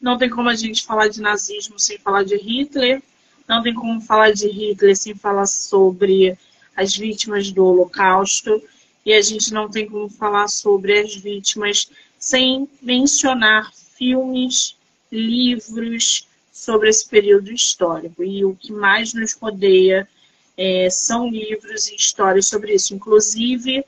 [0.00, 3.02] não tem como a gente falar de nazismo sem falar de Hitler,
[3.48, 6.38] não tem como falar de Hitler sem falar sobre
[6.76, 8.62] as vítimas do Holocausto,
[9.04, 11.90] e a gente não tem como falar sobre as vítimas
[12.22, 14.76] sem mencionar filmes,
[15.10, 18.22] livros sobre esse período histórico.
[18.22, 20.08] E o que mais nos rodeia
[20.56, 22.94] é, são livros e histórias sobre isso.
[22.94, 23.84] Inclusive,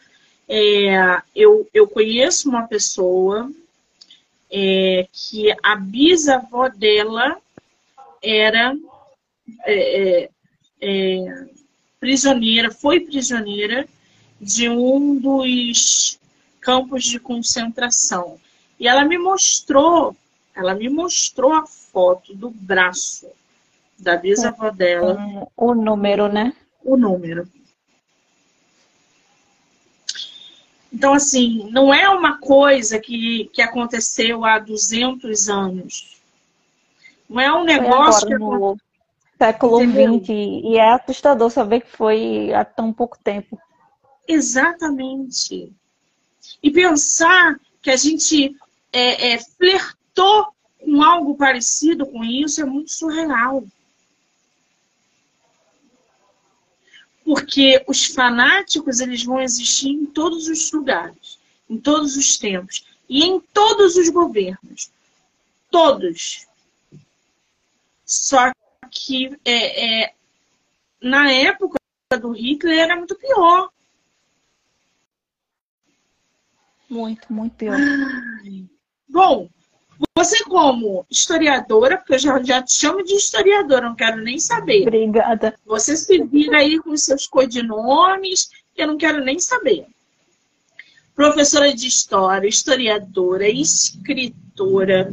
[0.49, 3.49] é, eu, eu conheço uma pessoa
[4.51, 7.40] é, que a bisavó dela
[8.20, 8.77] era
[9.64, 10.29] é,
[10.81, 11.47] é,
[12.01, 13.87] prisioneira, foi prisioneira
[14.40, 16.18] de um dos
[16.64, 18.40] campos de concentração.
[18.81, 20.16] E ela me mostrou,
[20.57, 23.29] ela me mostrou a foto do braço
[23.98, 26.53] da bisavó dela, o número, né?
[26.83, 27.46] o número.
[30.92, 36.20] Então, assim, não é uma coisa que, que aconteceu há 200 anos.
[37.29, 40.20] Não é um negócio que século?
[40.20, 40.29] XX.
[40.29, 43.59] E é assustador saber que foi há tão pouco tempo.
[44.27, 45.72] Exatamente.
[46.62, 48.57] E pensar que a gente
[48.93, 53.64] é, é, flertou com algo parecido com isso é muito surreal.
[57.25, 61.38] Porque os fanáticos eles vão existir em todos os lugares,
[61.69, 64.90] em todos os tempos e em todos os governos.
[65.71, 66.47] Todos.
[68.05, 68.53] Só
[68.90, 70.14] que é, é,
[71.01, 71.77] na época
[72.21, 73.71] do Hitler era muito pior.
[76.88, 77.77] Muito, muito pior.
[79.09, 79.49] Bom,
[80.16, 84.83] você como historiadora, porque eu já, já te chamo de historiadora, não quero nem saber.
[84.83, 85.55] Obrigada.
[85.64, 89.87] Você se vira aí com seus codinomes, que eu não quero nem saber.
[91.14, 95.12] Professora de história, historiadora, escritora.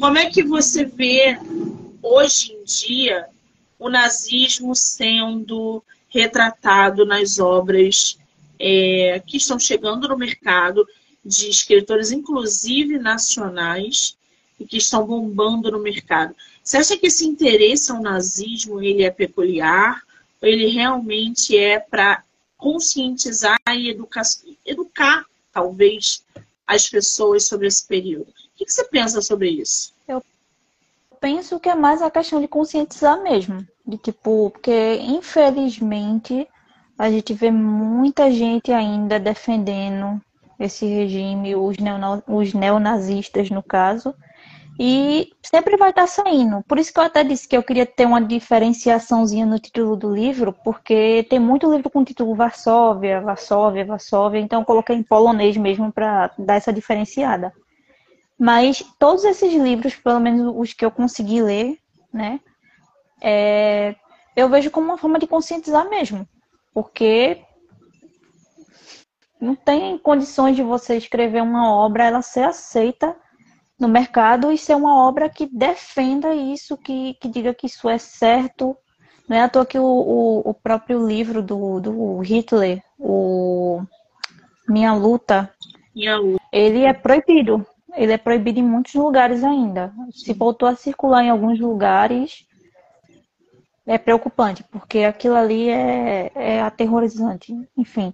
[0.00, 1.38] Como é que você vê
[2.02, 3.26] hoje em dia
[3.78, 8.18] o nazismo sendo retratado nas obras
[8.64, 10.86] é, que estão chegando no mercado
[11.24, 14.16] de escritores, inclusive nacionais,
[14.58, 16.32] e que estão bombando no mercado.
[16.62, 20.00] Você acha que esse interesse ao nazismo ele é peculiar
[20.40, 22.22] ou ele realmente é para
[22.56, 24.22] conscientizar e educar,
[24.64, 26.22] educar, talvez,
[26.64, 28.28] as pessoas sobre esse período?
[28.28, 29.92] O que você pensa sobre isso?
[30.06, 30.22] Eu
[31.20, 33.66] penso que é mais a questão de conscientizar mesmo.
[33.84, 36.46] De tipo, porque infelizmente
[36.98, 40.20] a gente vê muita gente ainda defendendo
[40.58, 44.14] esse regime, os, neona os neonazistas no caso,
[44.78, 46.62] e sempre vai estar saindo.
[46.66, 50.12] Por isso que eu até disse que eu queria ter uma diferenciaçãozinha no título do
[50.12, 55.56] livro, porque tem muito livro com título Varsóvia, Varsóvia, Varsóvia, então eu coloquei em polonês
[55.56, 57.52] mesmo para dar essa diferenciada.
[58.38, 61.78] Mas todos esses livros, pelo menos os que eu consegui ler,
[62.12, 62.40] né,
[63.20, 63.94] é,
[64.34, 66.26] eu vejo como uma forma de conscientizar mesmo.
[66.72, 67.42] Porque
[69.40, 73.16] não tem condições de você escrever uma obra, ela ser aceita
[73.78, 77.98] no mercado e ser uma obra que defenda isso, que, que diga que isso é
[77.98, 78.76] certo.
[79.28, 83.82] Não é à toa que o, o, o próprio livro do, do Hitler, o
[84.68, 85.52] Minha Luta,
[85.94, 86.42] Minha luta.
[86.52, 87.66] ele é proibido.
[87.94, 89.92] Ele é proibido em muitos lugares ainda.
[90.12, 92.46] Se voltou a circular em alguns lugares,
[93.86, 97.52] é preocupante, porque aquilo ali é, é aterrorizante.
[97.76, 98.12] Enfim.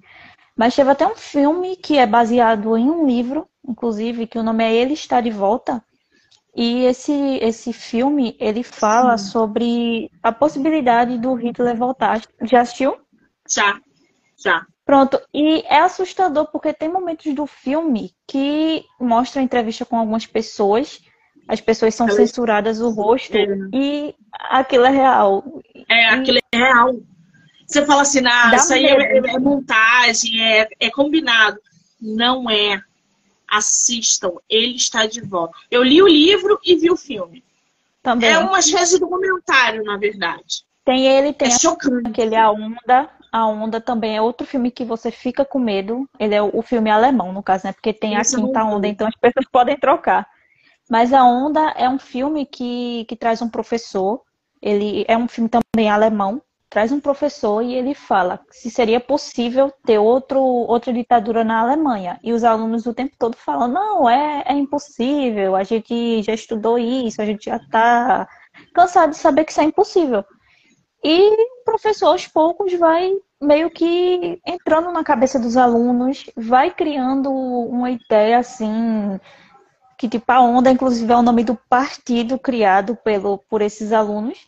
[0.57, 4.65] Mas teve até um filme que é baseado em um livro, inclusive, que o nome
[4.65, 5.83] é Ele Está de Volta.
[6.55, 9.31] E esse, esse filme, ele fala Sim.
[9.31, 12.21] sobre a possibilidade do Hitler voltar.
[12.43, 12.97] Já assistiu?
[13.49, 13.79] Já,
[14.37, 14.67] já.
[14.85, 21.01] Pronto, e é assustador porque tem momentos do filme que mostra entrevista com algumas pessoas,
[21.49, 23.47] as pessoas são censuradas o rosto é.
[23.73, 25.63] e aquilo é real.
[25.89, 26.95] É, aquilo é real.
[27.67, 31.59] Você fala assim, ah, isso aí é, é, montagem, é, é combinado.
[32.01, 32.81] Não é.
[33.51, 35.57] Assistam, ele está de volta.
[35.71, 37.43] Eu li o livro e vi o filme.
[38.03, 38.31] Também.
[38.31, 40.65] É uma espécie de documentário, na verdade.
[40.85, 42.09] Tem ele, tem é chocante.
[42.09, 46.09] aquele A Onda, a Onda também é outro filme que você fica com medo.
[46.19, 47.73] Ele é o filme alemão, no caso, né?
[47.73, 50.27] Porque tem Isso a quinta onda, então as pessoas podem trocar.
[50.89, 54.23] Mas a Onda é um filme que, que traz um professor.
[54.61, 56.43] Ele é um filme também alemão.
[56.71, 62.21] Traz um professor e ele fala se seria possível ter outro, outra ditadura na Alemanha.
[62.23, 66.79] E os alunos o tempo todo falam: não, é, é impossível, a gente já estudou
[66.79, 68.29] isso, a gente já está
[68.75, 70.23] cansado de saber que isso é impossível.
[71.03, 77.31] E o professor, aos poucos, vai meio que entrando na cabeça dos alunos, vai criando
[77.31, 79.19] uma ideia assim,
[79.99, 84.47] que tipo a onda, inclusive, é o nome do partido criado pelo, por esses alunos.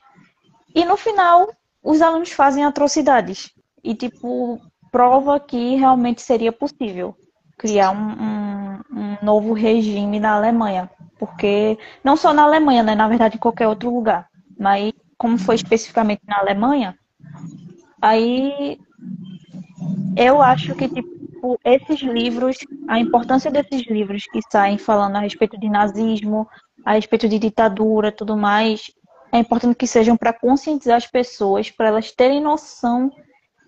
[0.72, 1.48] E no final,
[1.82, 3.52] os alunos fazem atrocidades.
[3.82, 4.60] E tipo,
[4.92, 7.16] prova que realmente seria possível
[7.58, 10.88] criar um, um, um novo regime na Alemanha.
[11.18, 12.94] Porque, não só na Alemanha, né?
[12.94, 14.28] Na verdade, em qualquer outro lugar.
[14.56, 16.96] Mas como foi especificamente na Alemanha,
[18.00, 18.78] aí
[20.16, 21.19] eu acho que tipo,
[21.64, 22.56] esses livros,
[22.88, 26.48] a importância desses livros que saem falando a respeito de nazismo,
[26.84, 28.90] a respeito de ditadura, tudo mais,
[29.32, 33.10] é importante que sejam para conscientizar as pessoas, para elas terem noção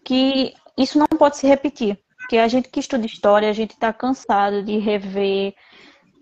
[0.05, 1.99] que isso não pode se repetir.
[2.17, 5.55] Porque a gente que estuda história, a gente está cansado de rever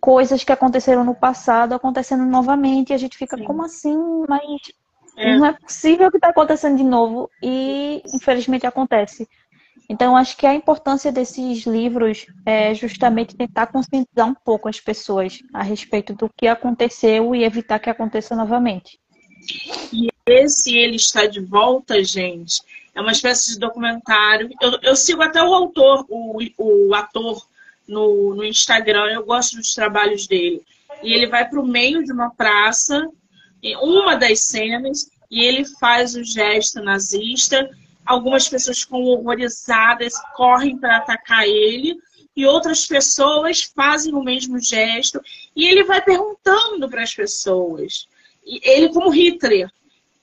[0.01, 3.45] coisas que aconteceram no passado acontecendo novamente e a gente fica, Sim.
[3.45, 3.97] como assim?
[4.27, 4.73] Mas
[5.17, 5.37] é.
[5.37, 9.29] Não é possível que está acontecendo de novo e infelizmente acontece.
[9.91, 15.41] Então, acho que a importância desses livros é justamente tentar conscientizar um pouco as pessoas
[15.53, 19.01] a respeito do que aconteceu e evitar que aconteça novamente.
[19.93, 22.63] E esse Ele Está de Volta, gente,
[22.95, 24.49] é uma espécie de documentário.
[24.61, 27.45] Eu, eu sigo até o autor, o, o ator,
[27.89, 30.63] no, no Instagram, eu gosto dos trabalhos dele.
[31.03, 33.09] E ele vai para o meio de uma praça
[33.61, 37.69] em uma das cenas e ele faz o gesto nazista.
[38.11, 41.97] Algumas pessoas ficam horrorizadas, correm para atacar ele,
[42.35, 45.21] e outras pessoas fazem o mesmo gesto,
[45.55, 48.09] e ele vai perguntando para as pessoas.
[48.45, 49.71] E ele, como Hitler,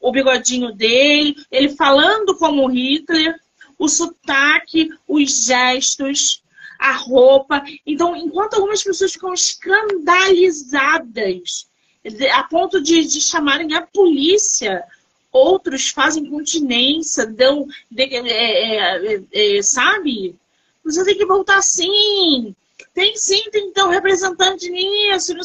[0.01, 3.39] o bigodinho dele, ele falando como Hitler,
[3.79, 6.43] o sotaque, os gestos,
[6.77, 7.63] a roupa.
[7.85, 11.69] Então, enquanto algumas pessoas ficam escandalizadas
[12.33, 14.83] a ponto de, de chamarem a polícia.
[15.37, 20.35] Outros fazem continência, dão, de, é, é, é, é, sabe?
[20.83, 22.55] Você tem que voltar sim.
[22.93, 25.35] Tem sim, tem que ter um representante nisso.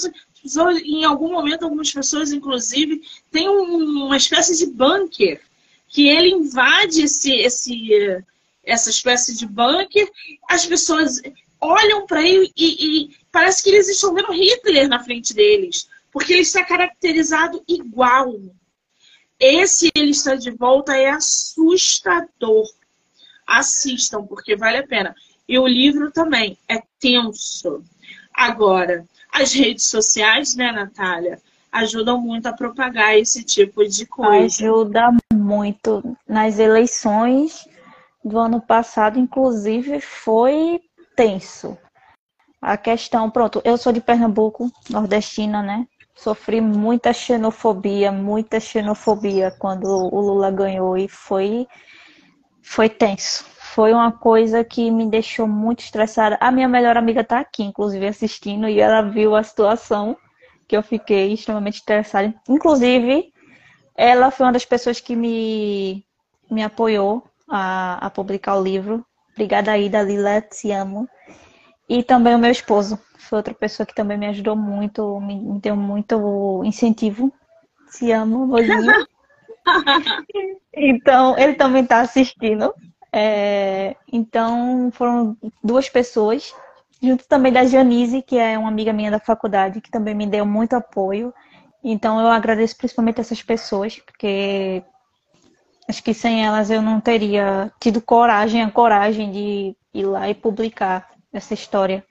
[0.84, 5.40] Em algum momento, algumas pessoas, inclusive, têm um, uma espécie de bunker
[5.88, 8.24] que ele invade esse, esse,
[8.64, 10.10] essa espécie de bunker.
[10.48, 11.20] As pessoas
[11.60, 16.34] olham para ele e, e, parece que eles estão vendo Hitler na frente deles porque
[16.34, 18.38] ele está caracterizado igual.
[19.44, 22.64] Esse Ele Está de Volta é assustador.
[23.44, 25.16] Assistam, porque vale a pena.
[25.48, 27.82] E o livro também é tenso.
[28.32, 34.44] Agora, as redes sociais, né, Natália, ajudam muito a propagar esse tipo de coisa.
[34.44, 36.16] Ajuda muito.
[36.28, 37.68] Nas eleições
[38.24, 40.80] do ano passado, inclusive, foi
[41.16, 41.76] tenso.
[42.60, 45.84] A questão, pronto, eu sou de Pernambuco, nordestina, né?
[46.22, 51.66] Sofri muita xenofobia, muita xenofobia quando o Lula ganhou e foi
[52.62, 53.44] foi tenso.
[53.58, 56.38] Foi uma coisa que me deixou muito estressada.
[56.40, 60.16] A minha melhor amiga está aqui, inclusive, assistindo, e ela viu a situação
[60.68, 62.32] que eu fiquei extremamente estressada.
[62.48, 63.32] Inclusive,
[63.96, 66.04] ela foi uma das pessoas que me,
[66.48, 69.04] me apoiou a, a publicar o livro.
[69.32, 71.08] Obrigada aí, Dalila, te amo.
[71.92, 75.60] E também o meu esposo, foi outra pessoa que também me ajudou muito, me, me
[75.60, 77.30] deu muito incentivo.
[77.90, 79.06] Te amo, Rosinho.
[80.72, 82.72] então, ele também está assistindo.
[83.12, 86.54] É, então, foram duas pessoas
[87.02, 90.46] junto também da Janice, que é uma amiga minha da faculdade, que também me deu
[90.46, 91.34] muito apoio.
[91.84, 94.82] Então eu agradeço principalmente essas pessoas, porque
[95.86, 100.34] acho que sem elas eu não teria tido coragem, a coragem de ir lá e
[100.34, 102.04] publicar essa história.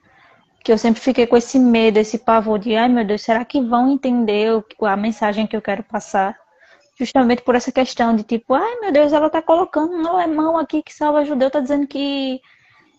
[0.64, 3.60] Que eu sempre fiquei com esse medo, esse pavor de, ai meu Deus, será que
[3.60, 4.48] vão entender
[4.80, 6.36] a mensagem que eu quero passar?
[6.98, 10.82] Justamente por essa questão de tipo, ai meu Deus, ela tá colocando um alemão aqui
[10.82, 12.40] que salva judeu, tá dizendo que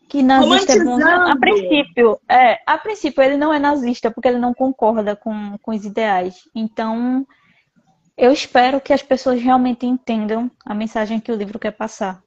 [0.09, 0.99] que nazista é bom.
[1.03, 5.71] A princípio, é, a princípio ele não é nazista porque ele não concorda com, com
[5.71, 6.47] os ideais.
[6.53, 7.25] Então,
[8.15, 12.21] eu espero que as pessoas realmente entendam a mensagem que o livro quer passar.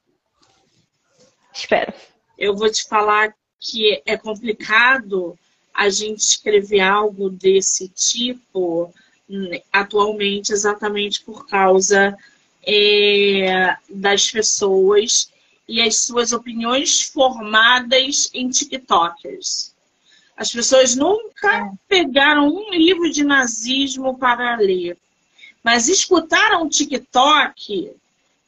[1.52, 1.92] Espero.
[2.36, 5.38] Eu vou te falar que é complicado
[5.72, 8.92] a gente escrever algo desse tipo
[9.28, 12.16] hum, atualmente, exatamente por causa
[12.66, 15.30] é, das pessoas
[15.68, 19.74] e as suas opiniões formadas em TikTokers.
[20.36, 21.70] As pessoas nunca é.
[21.88, 24.96] pegaram um livro de nazismo para ler,
[25.62, 27.92] mas escutaram o TikTok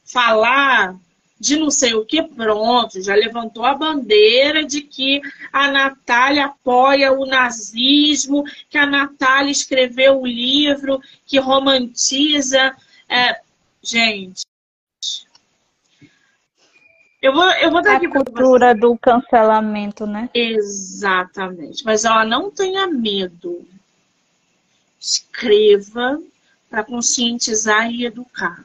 [0.05, 0.95] falar
[1.39, 5.21] de não sei o que, pronto, já levantou a bandeira de que
[5.53, 12.75] a Natália apoia o nazismo, que a Natália escreveu o um livro que romantiza.
[13.07, 13.39] É...
[13.81, 14.45] Gente,
[17.21, 20.29] eu vou, eu vou dar a aqui cultura do cancelamento, né?
[20.33, 21.83] Exatamente.
[21.83, 23.65] Mas ela não tenha medo.
[24.99, 26.21] Escreva
[26.69, 28.63] para conscientizar e educar.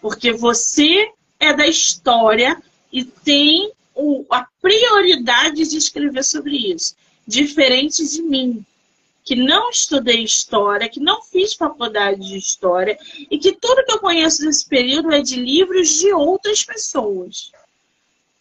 [0.00, 2.60] Porque você é da história
[2.92, 6.96] e tem o, a prioridade de escrever sobre isso.
[7.26, 8.64] Diferente de mim,
[9.24, 12.98] que não estudei história, que não fiz faculdade de história
[13.30, 17.52] e que tudo que eu conheço desse período é de livros de outras pessoas.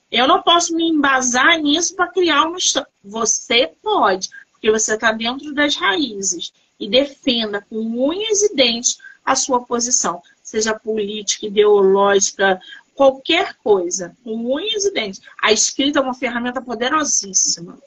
[0.09, 2.87] Eu não posso me embasar nisso para criar uma história.
[3.03, 7.77] Você pode, porque você está dentro das raízes e defenda com
[8.07, 12.61] unhas e dentes a sua posição, seja política, ideológica,
[12.97, 15.21] qualquer coisa, com unhas e dentes.
[15.39, 17.77] A escrita é uma ferramenta poderosíssima.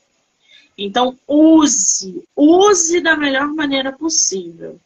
[0.79, 4.79] Então, use, use da melhor maneira possível.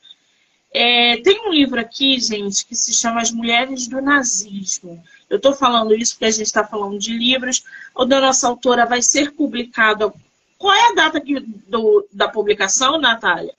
[0.72, 5.00] É, tem um livro aqui, gente, que se chama As Mulheres do Nazismo.
[5.28, 7.62] Eu estou falando isso porque a gente está falando de livros.
[7.94, 10.12] O da nossa autora vai ser publicado.
[10.56, 13.54] Qual é a data aqui do, da publicação, Natália?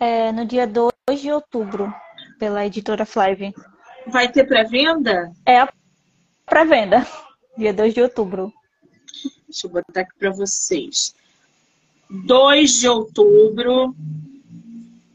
[0.00, 1.94] É no dia 2 de outubro,
[2.38, 3.54] pela editora Flive.
[4.06, 5.32] Vai ter pré-venda?
[5.44, 5.72] É a
[6.46, 7.06] pré-venda,
[7.56, 8.52] dia 2 de outubro.
[9.48, 11.14] Deixa eu botar aqui para vocês.
[12.08, 13.94] 2 de outubro,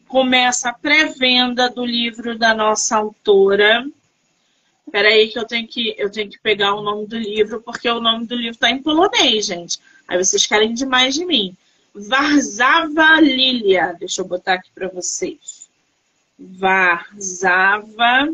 [0.07, 3.85] começa a pré-venda do livro da nossa autora.
[4.85, 7.89] Espera aí que eu tenho que eu tenho que pegar o nome do livro, porque
[7.89, 9.79] o nome do livro está em polonês, gente.
[10.05, 11.55] Aí vocês querem demais de mim.
[11.95, 13.95] Varzava Lilia.
[13.97, 15.69] Deixa eu botar aqui para vocês.
[16.37, 18.33] Varzava.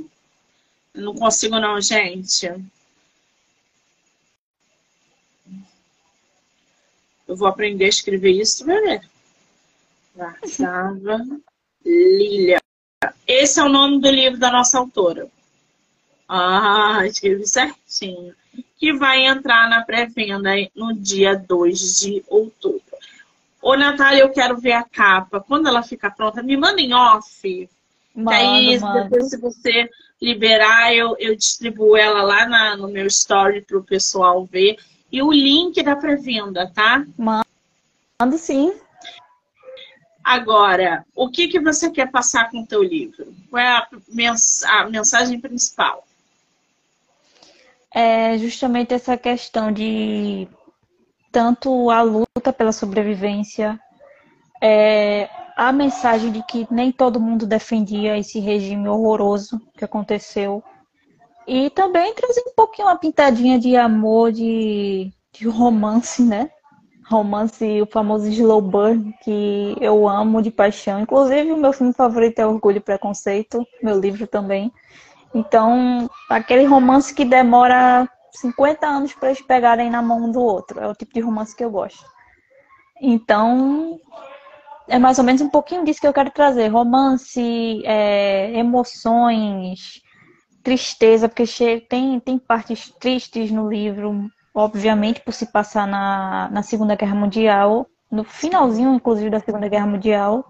[0.98, 2.48] Não consigo não, gente.
[7.28, 9.02] Eu vou aprender a escrever isso ver.
[10.16, 11.26] Varsava
[11.86, 12.60] Lilia.
[13.28, 15.28] Esse é o nome do livro da nossa autora.
[16.28, 18.34] Ah, escrevi certinho.
[18.78, 22.82] Que vai entrar na pré-venda no dia 2 de outubro.
[23.62, 25.40] Ô, Natália, eu quero ver a capa.
[25.40, 27.70] Quando ela ficar pronta, me manda em off.
[28.16, 29.90] Mano, aí, depois, se você
[30.22, 34.78] liberar, eu, eu distribuo ela lá na, no meu story para o pessoal ver
[35.12, 37.06] e o link da pré-venda, tá?
[37.18, 38.74] Mando sim.
[40.24, 43.34] Agora, o que, que você quer passar com o teu livro?
[43.50, 46.06] Qual é a, mens a mensagem principal?
[47.94, 50.48] É justamente essa questão de
[51.32, 53.80] tanto a luta pela sobrevivência,
[54.62, 60.64] é, a mensagem de que nem todo mundo defendia esse regime horroroso que aconteceu
[61.48, 66.52] e também trazer um pouquinho uma pintadinha de amor, de, de romance, né?
[67.10, 71.00] Romance, o famoso slow burn, que eu amo de paixão.
[71.00, 74.72] Inclusive, o meu filme favorito é Orgulho e Preconceito, meu livro também.
[75.34, 80.80] Então, aquele romance que demora 50 anos para eles pegarem na mão um do outro.
[80.80, 82.06] É o tipo de romance que eu gosto.
[83.02, 84.00] Então,
[84.88, 86.68] é mais ou menos um pouquinho disso que eu quero trazer.
[86.68, 90.02] Romance, é, emoções,
[90.64, 91.46] tristeza, porque
[91.90, 97.88] tem, tem partes tristes no livro, obviamente, por se passar na, na Segunda Guerra Mundial,
[98.12, 100.46] no finalzinho, inclusive, da Segunda Guerra Mundial.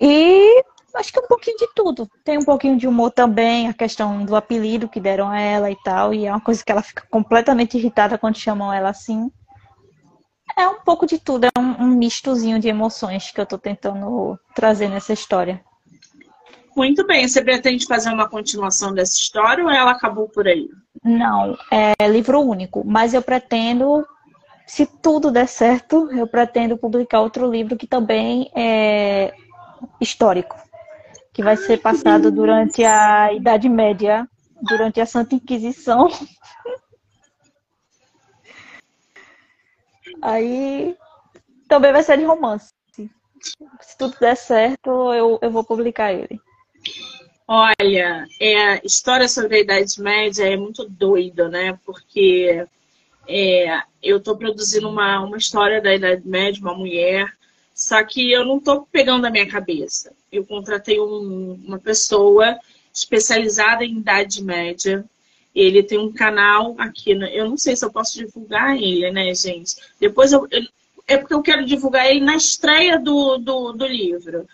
[0.00, 0.64] E
[0.94, 2.08] acho que um pouquinho de tudo.
[2.24, 5.76] Tem um pouquinho de humor também, a questão do apelido que deram a ela e
[5.82, 9.30] tal, e é uma coisa que ela fica completamente irritada quando chamam ela assim.
[10.56, 14.38] É um pouco de tudo, é um, um mistozinho de emoções que eu tô tentando
[14.54, 15.60] trazer nessa história.
[16.76, 17.28] Muito bem.
[17.28, 20.68] Você pretende fazer uma continuação dessa história ou ela acabou por aí?
[21.04, 24.06] Não, é livro único, mas eu pretendo,
[24.66, 29.32] se tudo der certo, eu pretendo publicar outro livro que também é
[30.00, 30.56] histórico,
[31.32, 34.28] que vai ser passado durante a Idade Média,
[34.62, 36.08] durante a Santa Inquisição.
[40.22, 40.96] Aí
[41.68, 42.72] também vai ser de romance.
[43.80, 46.40] Se tudo der certo, eu, eu vou publicar ele.
[47.46, 51.78] Olha, é, história sobre a Idade Média é muito doido, né?
[51.84, 52.64] Porque
[53.28, 57.26] é, eu estou produzindo uma, uma história da Idade Média, uma mulher,
[57.74, 60.12] só que eu não estou pegando a minha cabeça.
[60.30, 62.58] Eu contratei um, uma pessoa
[62.94, 65.04] especializada em Idade Média.
[65.54, 67.30] Ele tem um canal aqui, né?
[67.32, 69.76] eu não sei se eu posso divulgar ele, né, gente?
[70.00, 70.62] Depois eu, eu
[71.06, 74.46] é porque eu quero divulgar ele na estreia do, do, do livro.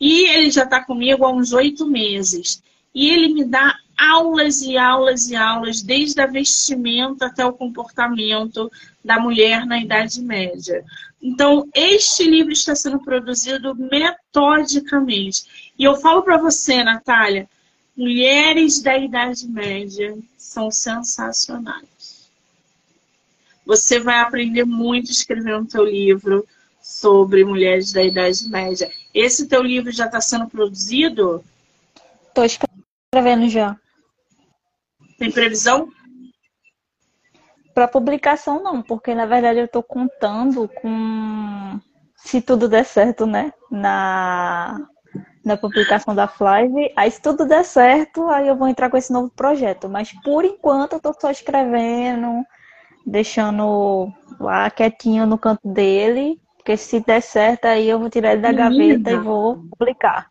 [0.00, 2.62] E ele já está comigo há uns oito meses.
[2.94, 8.70] E ele me dá aulas e aulas e aulas, desde a vestimenta até o comportamento
[9.04, 10.82] da mulher na Idade Média.
[11.22, 15.72] Então, este livro está sendo produzido metodicamente.
[15.78, 17.48] E eu falo para você, Natália,
[17.96, 22.30] mulheres da Idade Média são sensacionais.
[23.64, 26.46] Você vai aprender muito escrevendo seu livro
[26.80, 28.90] sobre mulheres da Idade Média.
[29.14, 31.44] Esse teu livro já está sendo produzido?
[32.28, 33.78] Estou escrevendo já.
[35.18, 35.92] Tem previsão?
[37.74, 41.80] Para publicação não, porque na verdade eu estou contando com
[42.16, 43.52] se tudo der certo, né?
[43.70, 44.89] Na
[45.44, 46.92] na publicação da Flive.
[46.96, 49.88] Aí se tudo der certo, aí eu vou entrar com esse novo projeto.
[49.88, 52.44] Mas por enquanto eu tô só escrevendo,
[53.06, 58.42] deixando lá quietinho no canto dele porque se der certo, aí eu vou tirar ele
[58.42, 60.30] da gaveta e vou publicar.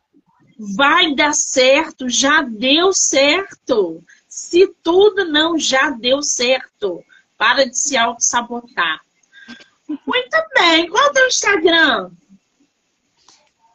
[0.77, 4.03] Vai dar certo, já deu certo.
[4.27, 7.03] Se tudo não já deu certo,
[7.35, 9.01] para de se auto-sabotar.
[9.87, 10.87] Muito bem.
[10.87, 12.11] Qual é o teu Instagram?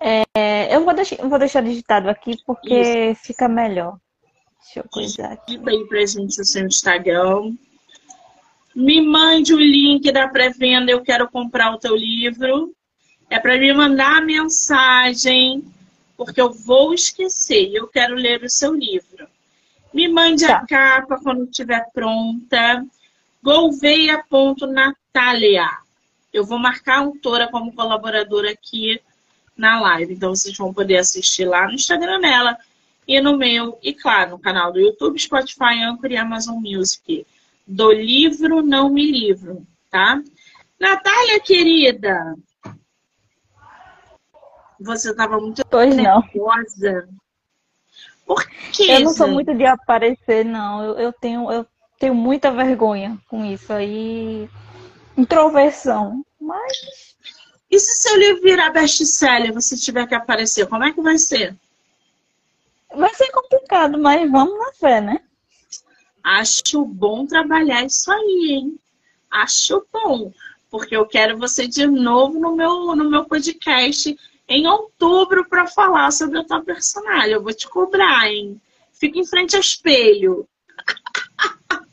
[0.06, 3.22] É, eu vou deixar, vou deixar digitado aqui porque Isso.
[3.22, 3.96] fica melhor.
[4.62, 5.56] Deixa eu coisar aqui.
[5.56, 7.56] Diga aí pra gente o seu Instagram.
[8.74, 12.74] Me mande o link da pré-venda, eu quero comprar o teu livro.
[13.30, 15.64] É para me mandar a mensagem,
[16.18, 19.26] porque eu vou esquecer, eu quero ler o seu livro.
[19.92, 20.56] Me mande tá.
[20.56, 22.84] a capa quando estiver pronta.
[23.42, 25.66] Gouveia.natalia.
[26.30, 29.00] Eu vou marcar a autora como colaboradora aqui
[29.56, 30.14] na live.
[30.14, 32.56] Então vocês vão poder assistir lá no Instagram dela
[33.06, 37.26] e no meu, e claro, no canal do YouTube, Spotify, Anchor e Amazon Music
[37.66, 40.22] do livro Não Me Livro, tá?
[40.78, 42.34] Natália, querida,
[44.80, 47.06] você estava muito pois nervosa.
[47.06, 47.24] Não.
[48.26, 48.86] Por quê?
[48.88, 50.82] Eu não sou muito de aparecer, não.
[50.82, 51.66] Eu, eu, tenho, eu
[51.98, 54.48] tenho muita vergonha com isso aí.
[55.16, 56.24] Introversão.
[56.40, 57.16] Mas.
[57.74, 61.56] E se seu livro virar best-seller você tiver que aparecer, como é que vai ser?
[62.94, 65.20] Vai ser complicado, mas vamos na fé, né?
[66.22, 68.78] Acho bom trabalhar isso aí, hein?
[69.28, 70.32] Acho bom,
[70.70, 74.16] porque eu quero você de novo no meu, no meu podcast
[74.48, 77.32] em outubro para falar sobre a tua personagem.
[77.32, 78.60] Eu vou te cobrar, hein?
[78.92, 80.46] Fica em frente ao espelho.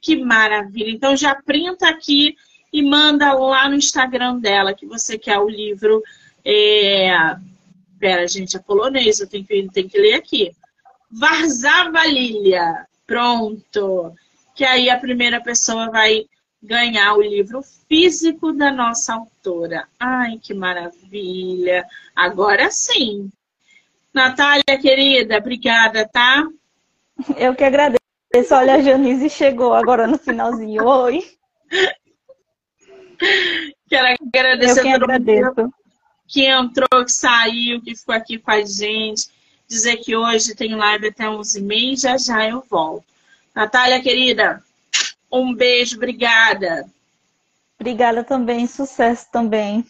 [0.00, 0.90] Que maravilha!
[0.90, 2.36] Então já printa aqui
[2.72, 6.02] e manda lá no Instagram dela que você quer o livro.
[6.44, 7.10] É...
[7.98, 10.50] Pera, gente, é polonês, eu tenho que, tenho que ler aqui.
[11.10, 12.86] Varzava Lilia.
[13.06, 14.14] Pronto.
[14.54, 16.24] Que aí a primeira pessoa vai
[16.62, 19.86] ganhar o livro físico da nossa autora.
[19.98, 21.86] Ai, que maravilha!
[22.14, 23.30] Agora sim.
[24.12, 26.44] Natália, querida, obrigada, tá?
[27.36, 28.00] Eu que agradeço.
[28.52, 30.84] Olha, a Janice chegou agora no finalzinho.
[30.84, 31.24] Oi.
[33.88, 35.54] Quero agradecer Eu que a todo agradeço.
[35.56, 35.74] mundo
[36.26, 39.28] que entrou, que saiu, que ficou aqui com a gente.
[39.68, 43.04] Dizer que hoje tem live até 11h30 já já eu volto.
[43.54, 44.62] Natália, querida,
[45.30, 46.86] um beijo, obrigada.
[47.78, 49.84] Obrigada também, sucesso também.